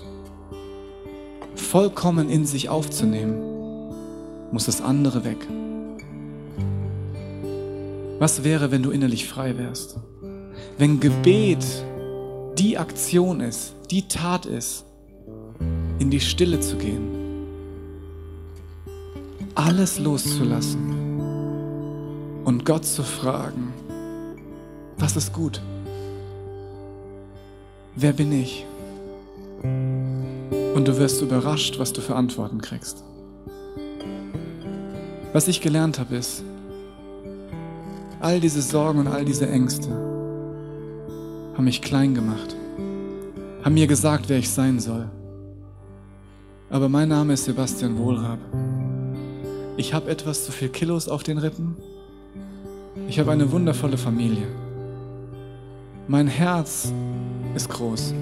vollkommen 1.56 2.30
in 2.30 2.46
sich 2.46 2.70
aufzunehmen, 2.70 3.42
muss 4.52 4.68
das 4.68 4.80
andere 4.80 5.26
weg. 5.26 5.48
Was 8.20 8.44
wäre, 8.44 8.70
wenn 8.70 8.84
du 8.84 8.92
innerlich 8.92 9.28
frei 9.28 9.58
wärst? 9.58 9.98
Wenn 10.80 11.00
Gebet 11.00 11.66
die 12.60 12.78
Aktion 12.78 13.40
ist, 13.40 13.74
die 13.90 14.08
Tat 14.08 14.46
ist, 14.46 14.86
in 15.98 16.12
die 16.12 16.20
Stille 16.20 16.60
zu 16.60 16.78
gehen, 16.78 17.48
alles 19.56 19.98
loszulassen 19.98 21.20
und 22.46 22.64
Gott 22.64 22.86
zu 22.86 23.02
fragen, 23.02 23.74
was 25.00 25.16
ist 25.16 25.34
gut? 25.34 25.64
Wer 27.96 28.14
bin 28.14 28.32
ich? 28.32 28.64
Und 29.64 30.88
du 30.88 30.96
wirst 31.00 31.24
überrascht, 31.24 31.80
was 31.80 31.92
du 31.92 32.02
für 32.02 32.16
Antworten 32.16 32.62
kriegst. 32.62 33.04
Was 35.34 35.48
ich 35.48 35.60
gelernt 35.60 35.98
habe, 35.98 36.18
ist, 36.18 36.44
all 38.20 38.40
diese 38.40 38.62
Sorgen 38.62 39.00
und 39.00 39.08
all 39.08 39.26
diese 39.26 39.50
Ängste 39.50 40.07
haben 41.58 41.66
mich 41.66 41.82
klein 41.82 42.14
gemacht, 42.14 42.56
haben 43.64 43.74
mir 43.74 43.88
gesagt, 43.88 44.30
wer 44.30 44.38
ich 44.38 44.48
sein 44.48 44.80
soll. 44.80 45.10
Aber 46.70 46.88
mein 46.88 47.10
Name 47.10 47.34
ist 47.34 47.46
Sebastian 47.46 47.98
Wohlrab. 47.98 48.38
Ich 49.76 49.92
habe 49.92 50.12
etwas 50.12 50.46
zu 50.46 50.52
viel 50.52 50.70
Kilos 50.70 51.10
auf 51.10 51.24
den 51.24 51.40
Rippen. 51.40 51.76
Ich 53.08 53.18
habe 53.20 53.32
eine 53.32 53.52
wundervolle 53.52 53.98
Familie. 53.98 54.46
Mein 56.08 56.28
Herz 56.28 56.94
ist 57.56 57.70
groß. 57.70 58.14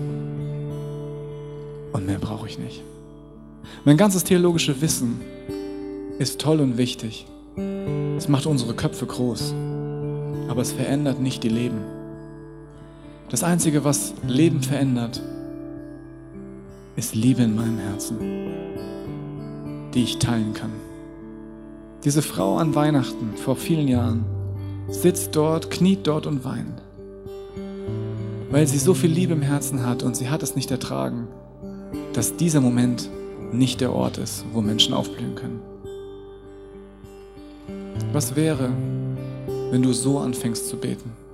Und 1.91 2.05
mehr 2.05 2.19
brauche 2.19 2.47
ich 2.47 2.57
nicht. 2.57 2.83
Mein 3.83 3.97
ganzes 3.97 4.23
theologisches 4.23 4.79
Wissen 4.79 5.19
ist 6.19 6.39
toll 6.39 6.61
und 6.61 6.77
wichtig. 6.77 7.27
Es 8.17 8.29
macht 8.29 8.45
unsere 8.45 8.75
Köpfe 8.75 9.05
groß, 9.05 9.53
aber 10.47 10.61
es 10.61 10.71
verändert 10.71 11.19
nicht 11.19 11.43
die 11.43 11.49
Leben. 11.49 11.94
Das 13.29 13.43
Einzige, 13.43 13.83
was 13.83 14.13
Leben 14.27 14.61
verändert, 14.61 15.19
ist 16.95 17.15
Liebe 17.15 17.41
in 17.41 17.55
meinem 17.55 17.79
Herzen, 17.79 18.19
die 19.95 20.03
ich 20.03 20.19
teilen 20.19 20.53
kann. 20.53 20.69
Diese 22.03 22.21
Frau 22.21 22.57
an 22.57 22.75
Weihnachten 22.75 23.35
vor 23.35 23.55
vielen 23.55 23.87
Jahren 23.87 24.25
sitzt 24.89 25.35
dort, 25.35 25.71
kniet 25.71 26.05
dort 26.05 26.27
und 26.27 26.45
weint, 26.45 26.83
weil 28.51 28.67
sie 28.67 28.77
so 28.77 28.93
viel 28.93 29.09
Liebe 29.09 29.33
im 29.33 29.41
Herzen 29.41 29.83
hat 29.83 30.03
und 30.03 30.15
sie 30.15 30.29
hat 30.29 30.43
es 30.43 30.55
nicht 30.55 30.69
ertragen, 30.69 31.27
dass 32.13 32.37
dieser 32.37 32.61
Moment 32.61 33.09
nicht 33.51 33.81
der 33.81 33.91
Ort 33.91 34.19
ist, 34.19 34.45
wo 34.53 34.61
Menschen 34.61 34.93
aufblühen 34.93 35.33
können. 35.33 35.61
Was 38.13 38.35
wäre, 38.35 38.69
wenn 39.71 39.81
du 39.81 39.93
so 39.93 40.19
anfängst 40.19 40.69
zu 40.69 40.77
beten? 40.77 41.24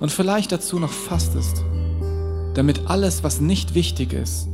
Und 0.00 0.10
vielleicht 0.10 0.52
dazu 0.52 0.78
noch 0.78 0.90
fastest, 0.90 1.64
damit 2.54 2.86
alles, 2.86 3.22
was 3.22 3.40
nicht 3.40 3.74
wichtig 3.74 4.12
ist, 4.12 4.48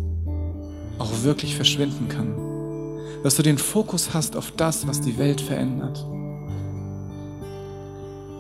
auch 0.98 1.22
wirklich 1.22 1.56
verschwinden 1.56 2.08
kann. 2.08 2.34
Dass 3.22 3.36
du 3.36 3.42
den 3.42 3.58
Fokus 3.58 4.14
hast 4.14 4.36
auf 4.36 4.52
das, 4.52 4.86
was 4.86 5.00
die 5.00 5.18
Welt 5.18 5.40
verändert. 5.40 6.04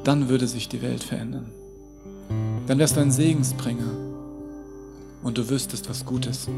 Dann 0.04 0.28
würde 0.28 0.46
sich 0.46 0.68
die 0.68 0.80
Welt 0.82 1.02
verändern. 1.02 1.50
Dann 2.66 2.78
wärst 2.78 2.96
du 2.96 3.00
ein 3.00 3.10
Segensbringer 3.10 3.90
und 5.22 5.36
du 5.36 5.48
wüsstest, 5.48 5.90
was 5.90 6.06
Gutes 6.06 6.48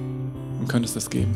und 0.61 0.69
könntest 0.69 0.97
es 0.97 1.11
geben. 1.11 1.35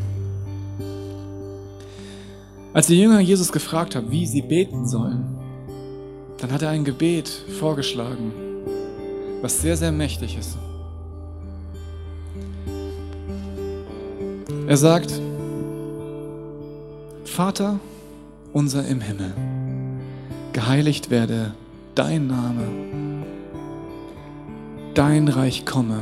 Als 2.73 2.88
die 2.88 3.00
Jünger 3.00 3.21
Jesus 3.21 3.50
gefragt 3.50 3.96
haben, 3.96 4.11
wie 4.11 4.27
sie 4.27 4.42
beten 4.42 4.87
sollen, 4.87 5.25
dann 6.38 6.52
hat 6.52 6.63
er 6.63 6.69
ein 6.69 6.85
Gebet 6.85 7.29
vorgeschlagen, 7.59 8.33
was 9.43 9.61
sehr, 9.61 9.77
sehr 9.77 9.93
mächtig 9.93 10.37
ist. 10.39 10.57
Er 14.67 14.77
sagt, 14.77 15.21
Vater 17.25 17.79
unser 18.53 18.87
im 18.87 19.01
Himmel, 19.01 19.33
geheiligt 20.53 21.11
werde 21.11 21.55
dein 21.95 22.27
Name, 22.27 23.25
dein 24.95 25.29
Reich 25.29 25.65
komme 25.67 26.01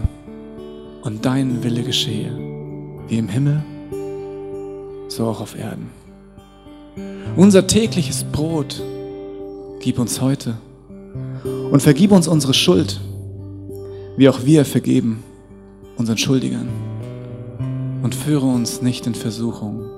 und 1.03 1.25
dein 1.25 1.63
Wille 1.63 1.83
geschehe, 1.83 2.33
wie 3.09 3.19
im 3.19 3.29
Himmel, 3.29 3.63
so 5.09 5.27
auch 5.27 5.41
auf 5.41 5.59
Erden. 5.59 5.91
Unser 7.37 7.67
tägliches 7.67 8.25
Brot 8.25 8.81
gib 9.81 9.99
uns 9.99 10.21
heute 10.21 10.57
Und 11.45 11.83
vergib 11.83 12.13
uns 12.13 12.29
unsere 12.29 12.55
Schuld, 12.55 13.01
wie 14.17 14.29
auch 14.29 14.45
wir 14.45 14.65
vergeben 14.65 15.23
unseren 15.97 16.19
Schuldigern. 16.19 16.69
Und 18.03 18.15
führe 18.15 18.47
uns 18.47 18.83
nicht 18.83 19.07
in 19.07 19.15
Versuchung, 19.15 19.89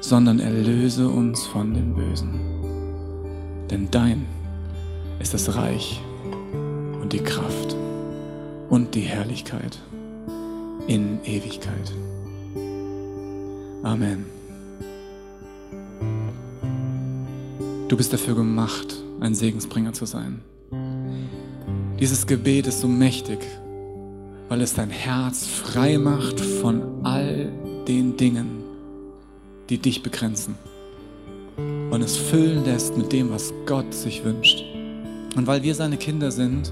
sondern 0.00 0.38
erlöse 0.38 1.08
uns 1.08 1.44
von 1.44 1.74
dem 1.74 1.94
Bösen. 1.94 2.40
Denn 3.70 3.88
dein 3.90 4.26
ist 5.18 5.34
das 5.34 5.56
Reich 5.56 6.00
und 7.02 7.12
die 7.12 7.18
Kraft 7.18 7.76
und 8.70 8.94
die 8.94 9.00
Herrlichkeit 9.00 9.78
in 10.86 11.18
Ewigkeit. 11.24 11.92
Amen. 13.82 14.26
Du 17.88 17.96
bist 17.96 18.12
dafür 18.12 18.34
gemacht, 18.34 19.02
ein 19.20 19.34
Segensbringer 19.34 19.92
zu 19.92 20.06
sein. 20.06 20.42
Dieses 21.98 22.26
Gebet 22.26 22.66
ist 22.66 22.82
so 22.82 22.88
mächtig, 22.88 23.38
weil 24.50 24.60
es 24.60 24.74
dein 24.74 24.90
Herz 24.90 25.46
frei 25.46 25.96
macht 25.96 26.38
von 26.38 26.82
all 27.04 27.50
den 27.88 28.18
Dingen, 28.18 28.62
die 29.70 29.78
dich 29.78 30.02
begrenzen. 30.02 30.56
Und 31.56 32.02
es 32.02 32.18
füllen 32.18 32.66
lässt 32.66 32.98
mit 32.98 33.14
dem, 33.14 33.30
was 33.30 33.54
Gott 33.64 33.94
sich 33.94 34.22
wünscht. 34.24 34.62
Und 35.36 35.46
weil 35.46 35.62
wir 35.62 35.74
seine 35.74 35.96
Kinder 35.96 36.30
sind, 36.30 36.70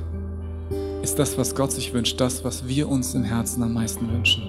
ist 1.03 1.19
das, 1.19 1.39
was 1.39 1.55
Gott 1.55 1.73
sich 1.73 1.95
wünscht, 1.95 2.21
das, 2.21 2.45
was 2.45 2.69
wir 2.69 2.91
uns 2.91 3.15
im 3.15 3.25
Herzen 3.25 3.63
am 3.63 3.73
meisten 3.73 4.07
wünschen. 4.13 4.43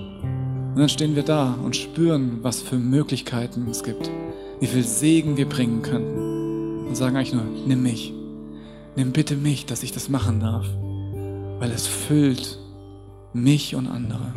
Und 0.74 0.80
dann 0.80 0.90
stehen 0.90 1.16
wir 1.16 1.24
da 1.24 1.54
und 1.64 1.78
spüren, 1.78 2.40
was 2.42 2.62
für 2.62 2.78
Möglichkeiten 2.78 3.66
es 3.72 3.82
gibt, 3.82 4.12
wie 4.60 4.68
viel 4.68 4.84
Segen 4.84 5.38
wir 5.38 5.48
bringen 5.48 5.82
könnten. 5.82 6.86
Und 6.86 6.98
sagen 6.98 7.16
eigentlich 7.16 7.34
nur, 7.34 7.46
nimm 7.66 7.82
mich, 7.82 8.14
nimm 8.96 9.12
bitte 9.12 9.36
mich, 9.36 9.66
dass 9.66 9.84
ich 9.84 9.92
das 9.92 10.10
machen 10.10 10.40
darf, 10.40 10.66
weil 11.60 11.72
es 11.72 11.88
füllt 11.88 12.60
mich 13.34 13.76
und 13.76 13.88
andere. 13.88 14.32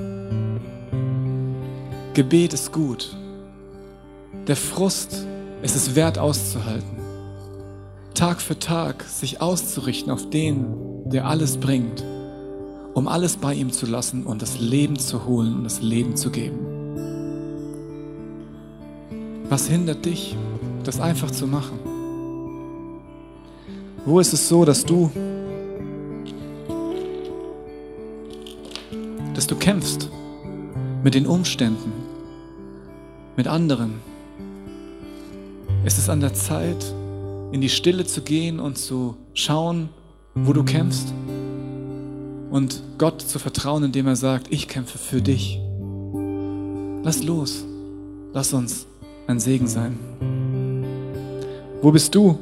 Gebet 2.15 2.53
ist 2.53 2.73
gut. 2.73 3.17
Der 4.47 4.57
Frust 4.57 5.27
ist 5.63 5.77
es 5.77 5.95
wert 5.95 6.19
auszuhalten. 6.19 6.99
Tag 8.15 8.41
für 8.41 8.59
Tag 8.59 9.05
sich 9.05 9.41
auszurichten 9.41 10.11
auf 10.11 10.29
den, 10.29 10.67
der 11.05 11.27
alles 11.27 11.59
bringt, 11.59 12.05
um 12.95 13.07
alles 13.07 13.37
bei 13.37 13.55
ihm 13.55 13.71
zu 13.71 13.87
lassen 13.87 14.27
und 14.27 14.43
das 14.43 14.59
Leben 14.59 14.99
zu 14.99 15.25
holen 15.27 15.55
und 15.55 15.65
das 15.65 15.81
Leben 15.81 16.17
zu 16.17 16.31
geben. 16.31 16.59
Was 19.49 19.69
hindert 19.69 20.05
dich, 20.05 20.37
das 20.83 21.01
einfach 21.01 21.31
zu 21.31 21.47
machen? 21.47 21.79
Wo 24.09 24.21
ist 24.21 24.33
es 24.33 24.49
so, 24.49 24.65
dass 24.65 24.87
du 24.87 25.11
dass 29.35 29.47
du 29.47 29.55
kämpfst 29.55 30.09
mit 31.05 31.13
den 31.13 31.27
Umständen, 31.27 31.93
mit 33.37 33.47
anderen? 33.47 34.01
Ist 35.85 35.99
es 35.99 36.09
an 36.09 36.21
der 36.21 36.33
Zeit, 36.33 36.83
in 37.53 37.61
die 37.61 37.69
Stille 37.69 38.07
zu 38.07 38.23
gehen 38.23 38.61
und 38.61 38.79
zu 38.79 39.15
schauen, 39.35 39.91
wo 40.35 40.55
du 40.55 40.65
kämpfst? 40.65 41.13
Und 42.51 42.83
Gott 42.97 43.21
zu 43.21 43.39
vertrauen, 43.39 43.85
indem 43.85 44.07
er 44.07 44.17
sagt, 44.17 44.47
ich 44.49 44.69
kämpfe 44.69 44.97
für 44.97 45.21
dich. 45.21 45.61
Lass 47.03 47.23
los. 47.23 47.63
Lass 48.33 48.55
uns 48.55 48.87
ein 49.27 49.39
Segen 49.39 49.67
sein. 49.67 49.99
Wo 51.83 51.93
bist 51.93 52.15
du? 52.15 52.39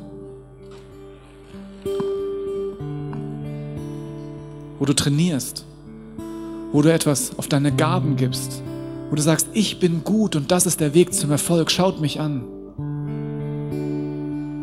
Wo 4.87 4.93
du 4.93 5.03
trainierst, 5.03 5.64
wo 6.70 6.80
du 6.80 6.93
etwas 6.93 7.37
auf 7.39 7.49
deine 7.49 7.74
Gaben 7.74 8.14
gibst, 8.14 8.62
wo 9.11 9.16
du 9.16 9.22
sagst, 9.22 9.49
ich 9.53 9.80
bin 9.80 10.05
gut 10.05 10.37
und 10.37 10.53
das 10.53 10.64
ist 10.64 10.78
der 10.78 10.95
Weg 10.95 11.12
zum 11.12 11.32
Erfolg, 11.32 11.72
schaut 11.72 12.01
mich 12.01 12.20
an. 12.20 12.45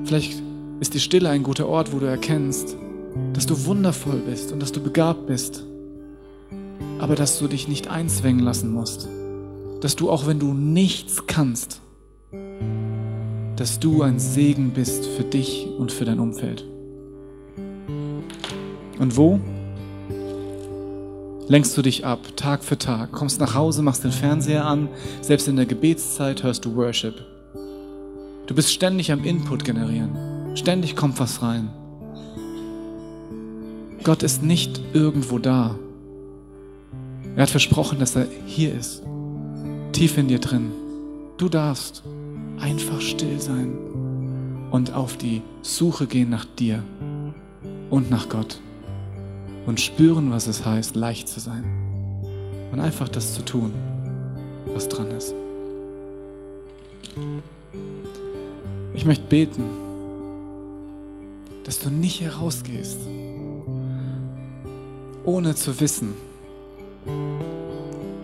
Vielleicht 0.05 0.41
ist 0.79 0.93
die 0.93 1.01
Stille 1.01 1.29
ein 1.29 1.43
guter 1.43 1.67
Ort, 1.67 1.91
wo 1.91 1.99
du 1.99 2.05
erkennst, 2.05 2.77
dass 3.33 3.47
du 3.47 3.65
wundervoll 3.65 4.21
bist 4.25 4.53
und 4.53 4.61
dass 4.61 4.71
du 4.71 4.79
begabt 4.79 5.27
bist, 5.27 5.65
aber 6.99 7.15
dass 7.15 7.39
du 7.39 7.49
dich 7.49 7.67
nicht 7.67 7.89
einzwängen 7.89 8.45
lassen 8.45 8.71
musst, 8.71 9.09
dass 9.81 9.97
du 9.97 10.09
auch 10.09 10.25
wenn 10.25 10.39
du 10.39 10.53
nichts 10.53 11.27
kannst, 11.27 11.81
dass 13.57 13.77
du 13.77 14.03
ein 14.03 14.19
Segen 14.19 14.71
bist 14.71 15.05
für 15.05 15.25
dich 15.25 15.67
und 15.77 15.91
für 15.91 16.05
dein 16.05 16.21
Umfeld. 16.21 16.63
Und 18.99 19.17
wo? 19.17 19.41
Lenkst 21.49 21.77
du 21.77 21.81
dich 21.81 22.05
ab, 22.05 22.19
Tag 22.37 22.63
für 22.63 22.77
Tag, 22.77 23.11
kommst 23.11 23.41
nach 23.41 23.53
Hause, 23.53 23.81
machst 23.81 24.05
den 24.05 24.13
Fernseher 24.13 24.65
an, 24.65 24.87
selbst 25.21 25.49
in 25.49 25.57
der 25.57 25.65
Gebetszeit 25.65 26.41
hörst 26.41 26.63
du 26.63 26.73
Worship. 26.75 27.15
Du 28.47 28.55
bist 28.55 28.71
ständig 28.71 29.11
am 29.11 29.25
Input 29.25 29.65
generieren, 29.65 30.55
ständig 30.55 30.95
kommt 30.95 31.19
was 31.19 31.41
rein. 31.41 31.69
Gott 34.03 34.23
ist 34.23 34.41
nicht 34.41 34.81
irgendwo 34.93 35.37
da. 35.37 35.75
Er 37.35 37.43
hat 37.43 37.49
versprochen, 37.49 37.99
dass 37.99 38.15
er 38.15 38.27
hier 38.45 38.73
ist, 38.73 39.03
tief 39.91 40.17
in 40.17 40.29
dir 40.29 40.39
drin. 40.39 40.71
Du 41.37 41.49
darfst 41.49 42.03
einfach 42.57 43.01
still 43.01 43.41
sein 43.41 43.75
und 44.71 44.93
auf 44.93 45.17
die 45.17 45.41
Suche 45.61 46.07
gehen 46.07 46.29
nach 46.29 46.45
dir 46.45 46.83
und 47.89 48.09
nach 48.09 48.29
Gott 48.29 48.59
und 49.65 49.79
spüren, 49.79 50.31
was 50.31 50.47
es 50.47 50.65
heißt, 50.65 50.95
leicht 50.95 51.27
zu 51.27 51.39
sein 51.39 51.63
und 52.71 52.79
einfach 52.79 53.07
das 53.07 53.33
zu 53.33 53.43
tun, 53.43 53.73
was 54.73 54.89
dran 54.89 55.11
ist. 55.11 55.33
Ich 58.93 59.05
möchte 59.05 59.25
beten, 59.27 59.63
dass 61.63 61.79
du 61.79 61.89
nicht 61.89 62.21
herausgehst, 62.21 62.97
ohne 65.23 65.55
zu 65.55 65.79
wissen, 65.79 66.13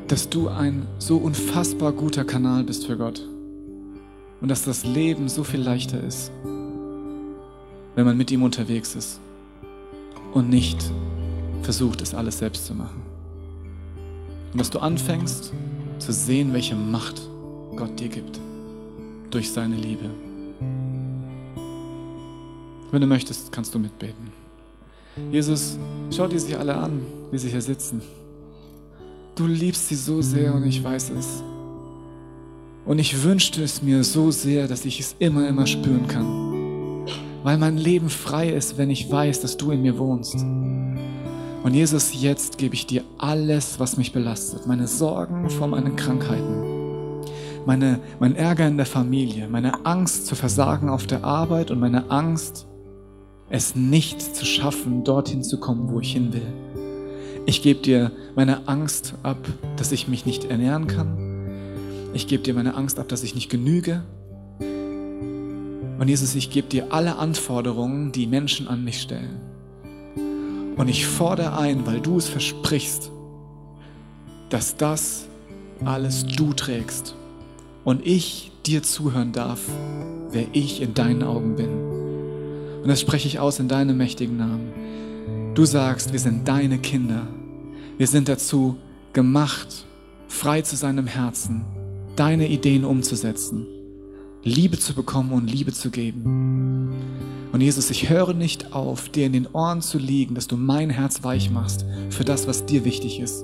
dass 0.08 0.30
du 0.30 0.50
ein 0.50 0.88
so 0.98 1.18
unfassbar 1.18 1.94
guter 1.94 2.26
Kanal 2.26 2.64
bist 2.64 2.88
für 2.88 2.98
Gott 2.98 3.26
und 4.42 4.50
dass 4.50 4.64
das 4.64 4.84
Leben 4.84 5.30
so 5.30 5.44
viel 5.44 5.62
leichter 5.62 6.04
ist, 6.04 6.32
wenn 7.96 8.06
man 8.06 8.18
mit 8.18 8.32
ihm 8.32 8.44
unterwegs 8.44 8.96
ist 8.96 9.20
und 10.34 10.50
nicht 10.50 10.92
versucht, 11.62 12.01
es 12.01 12.14
alles 12.14 12.39
selbst 12.39 12.66
zu 12.66 12.74
machen. 12.74 13.01
Und 14.51 14.60
dass 14.60 14.70
du 14.70 14.80
anfängst 14.80 15.53
zu 15.99 16.14
sehen, 16.14 16.53
welche 16.53 16.76
Macht 16.76 17.22
Gott 17.76 17.99
dir 17.99 18.10
gibt 18.10 18.39
durch 19.30 19.51
seine 19.51 19.76
Liebe. 19.76 20.10
Wenn 22.91 23.01
du 23.01 23.07
möchtest, 23.07 23.51
kannst 23.51 23.76
du 23.76 23.80
mitbeten. 23.80 24.32
Jesus, 25.32 25.78
schau 26.12 26.28
dir 26.28 26.39
sie 26.39 26.55
alle 26.55 26.76
an, 26.76 27.01
wie 27.32 27.38
sie 27.38 27.49
hier 27.49 27.62
sitzen. 27.62 28.01
Du 29.36 29.45
liebst 29.45 29.88
sie 29.88 29.95
so 29.95 30.22
sehr 30.22 30.53
und 30.53 30.66
ich 30.66 30.84
weiß 30.84 31.12
es. 31.12 31.43
Und 32.86 32.97
ich 32.97 33.24
wünschte 33.24 33.64
es 33.64 33.82
mir 33.84 34.03
so 34.03 34.32
sehr, 34.32 34.68
dass 34.68 34.86
ich 34.86 34.99
es 34.99 35.16
immer, 35.20 35.47
immer 35.47 35.68
spüren 35.68 36.07
kann. 36.07 37.05
Weil 37.43 37.57
mein 37.57 37.78
Leben 37.78 38.10
frei 38.10 38.49
ist, 38.49 38.78
wenn 38.78 38.89
ich 38.89 39.12
weiß, 39.12 39.41
dass 39.41 39.57
du 39.57 39.72
in 39.72 39.82
mir 39.84 39.97
wohnst. 39.97 40.43
Und 41.64 41.74
Jesus, 41.74 42.14
jetzt 42.14 42.57
gebe 42.57 42.74
ich 42.74 42.88
dir 42.88 43.03
alles, 43.18 43.80
was 43.80 43.97
mich 43.97 44.14
belastet. 44.14 44.66
Meine 44.66 44.88
Sorgen 44.88 45.49
vor 45.49 45.68
meinen 45.68 45.97
Krankheiten. 45.97 47.26
Meine, 47.66 47.99
mein 48.20 48.36
Ärger 48.36 48.66
in 48.68 48.78
der 48.78 48.86
Familie. 48.86 49.49
Meine 49.49 49.86
Angst 49.86 50.26
zu 50.26 50.36
versagen 50.36 50.89
auf 50.89 51.05
der 51.05 51.26
Arbeit 51.26 51.70
und 51.70 51.80
meine 51.80 52.10
Angst, 52.10 52.66
es 53.49 53.76
nicht 53.76 54.22
zu 54.22 54.45
schaffen, 54.45 55.03
dorthin 55.03 55.43
zu 55.43 55.60
kommen, 55.60 55.91
wo 55.91 55.99
ich 55.99 56.14
hin 56.14 56.32
will. 56.32 56.47
Ich 57.45 57.62
gebe 57.62 57.82
dir 57.82 58.12
meine 58.36 58.68
Angst 58.68 59.16
ab, 59.24 59.38
dass 59.76 59.91
ich 59.91 60.07
mich 60.07 60.26
nicht 60.26 60.45
ernähren 60.45 60.88
kann. 60.88 61.18
Ich 62.14 62.28
gebe 62.28 62.41
dir 62.41 62.53
meine 62.53 62.76
Angst 62.76 62.99
ab, 62.99 63.10
dass 63.10 63.24
ich 63.24 63.36
nicht 63.36 63.49
genüge. 63.49 64.03
Und 65.99 66.07
Jesus, 66.07 66.36
ich 66.36 66.49
gebe 66.51 66.70
dir 66.70 66.93
alle 66.93 67.18
Anforderungen, 67.18 68.14
die 68.14 68.28
Menschen 68.28 68.68
an 68.68 68.84
mich 68.86 69.01
stellen. 69.01 69.49
Und 70.80 70.88
ich 70.88 71.06
fordere 71.06 71.58
ein, 71.58 71.86
weil 71.86 72.00
du 72.00 72.18
es 72.18 72.30
versprichst, 72.30 73.12
dass 74.50 74.78
das 74.78 75.26
alles 75.84 76.26
du 76.26 76.54
trägst 76.54 77.16
und 77.84 78.08
ich 78.08 78.54
dir 78.66 78.82
zuhören 78.82 79.34
darf, 79.34 79.60
wer 80.32 80.46
ich 80.54 80.82
in 80.82 80.94
deinen 80.94 81.22
Augen 81.24 81.58
bin. 81.58 81.70
Und 82.82 82.88
das 82.88 83.02
spreche 83.02 83.28
ich 83.28 83.40
aus 83.40 83.60
in 83.60 83.68
deinem 83.68 83.98
mächtigen 83.98 84.38
Namen. 84.38 85.54
Du 85.54 85.66
sagst, 85.66 86.14
wir 86.14 86.20
sind 86.20 86.48
deine 86.48 86.78
Kinder. 86.78 87.28
Wir 87.98 88.08
sind 88.08 88.30
dazu 88.30 88.78
gemacht, 89.12 89.86
frei 90.30 90.62
zu 90.62 90.78
seinem 90.78 91.08
Herzen, 91.08 91.66
deine 92.16 92.48
Ideen 92.48 92.86
umzusetzen, 92.86 93.68
Liebe 94.44 94.80
zu 94.80 94.94
bekommen 94.94 95.34
und 95.34 95.52
Liebe 95.52 95.74
zu 95.74 95.92
geben. 95.92 97.29
Und 97.60 97.66
Jesus, 97.66 97.89
ich 97.89 98.10
höre 98.10 98.34
nicht 98.34 98.72
auf, 98.72 99.10
dir 99.10 99.26
in 99.26 99.34
den 99.34 99.45
Ohren 99.45 99.82
zu 99.82 99.97
liegen, 99.97 100.34
dass 100.34 100.47
du 100.47 100.55
mein 100.55 100.89
Herz 100.89 101.26
weich 101.26 101.51
machst 101.51 101.86
für 102.10 102.24
das, 102.24 102.47
was 102.47 102.66
dir 102.66 102.86
wichtig 102.86 103.20
ist. 103.20 103.43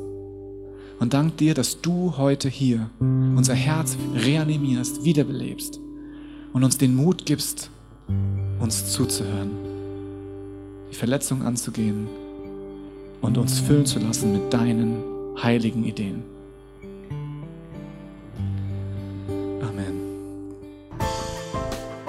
Und 1.01 1.13
dank 1.13 1.35
dir, 1.35 1.53
dass 1.53 1.81
du 1.81 2.15
heute 2.15 2.47
hier 2.47 2.89
unser 3.01 3.55
Herz 3.55 3.97
reanimierst, 4.15 5.03
wiederbelebst 5.03 5.81
und 6.53 6.63
uns 6.63 6.77
den 6.77 6.95
Mut 6.95 7.25
gibst, 7.25 7.69
uns 8.61 8.89
zuzuhören, 8.89 9.51
die 10.89 10.95
Verletzung 10.95 11.41
anzugehen 11.41 12.07
und 13.19 13.37
uns 13.37 13.59
füllen 13.59 13.85
zu 13.85 13.99
lassen 13.99 14.31
mit 14.31 14.53
deinen 14.53 14.95
heiligen 15.43 15.83
Ideen. 15.83 16.23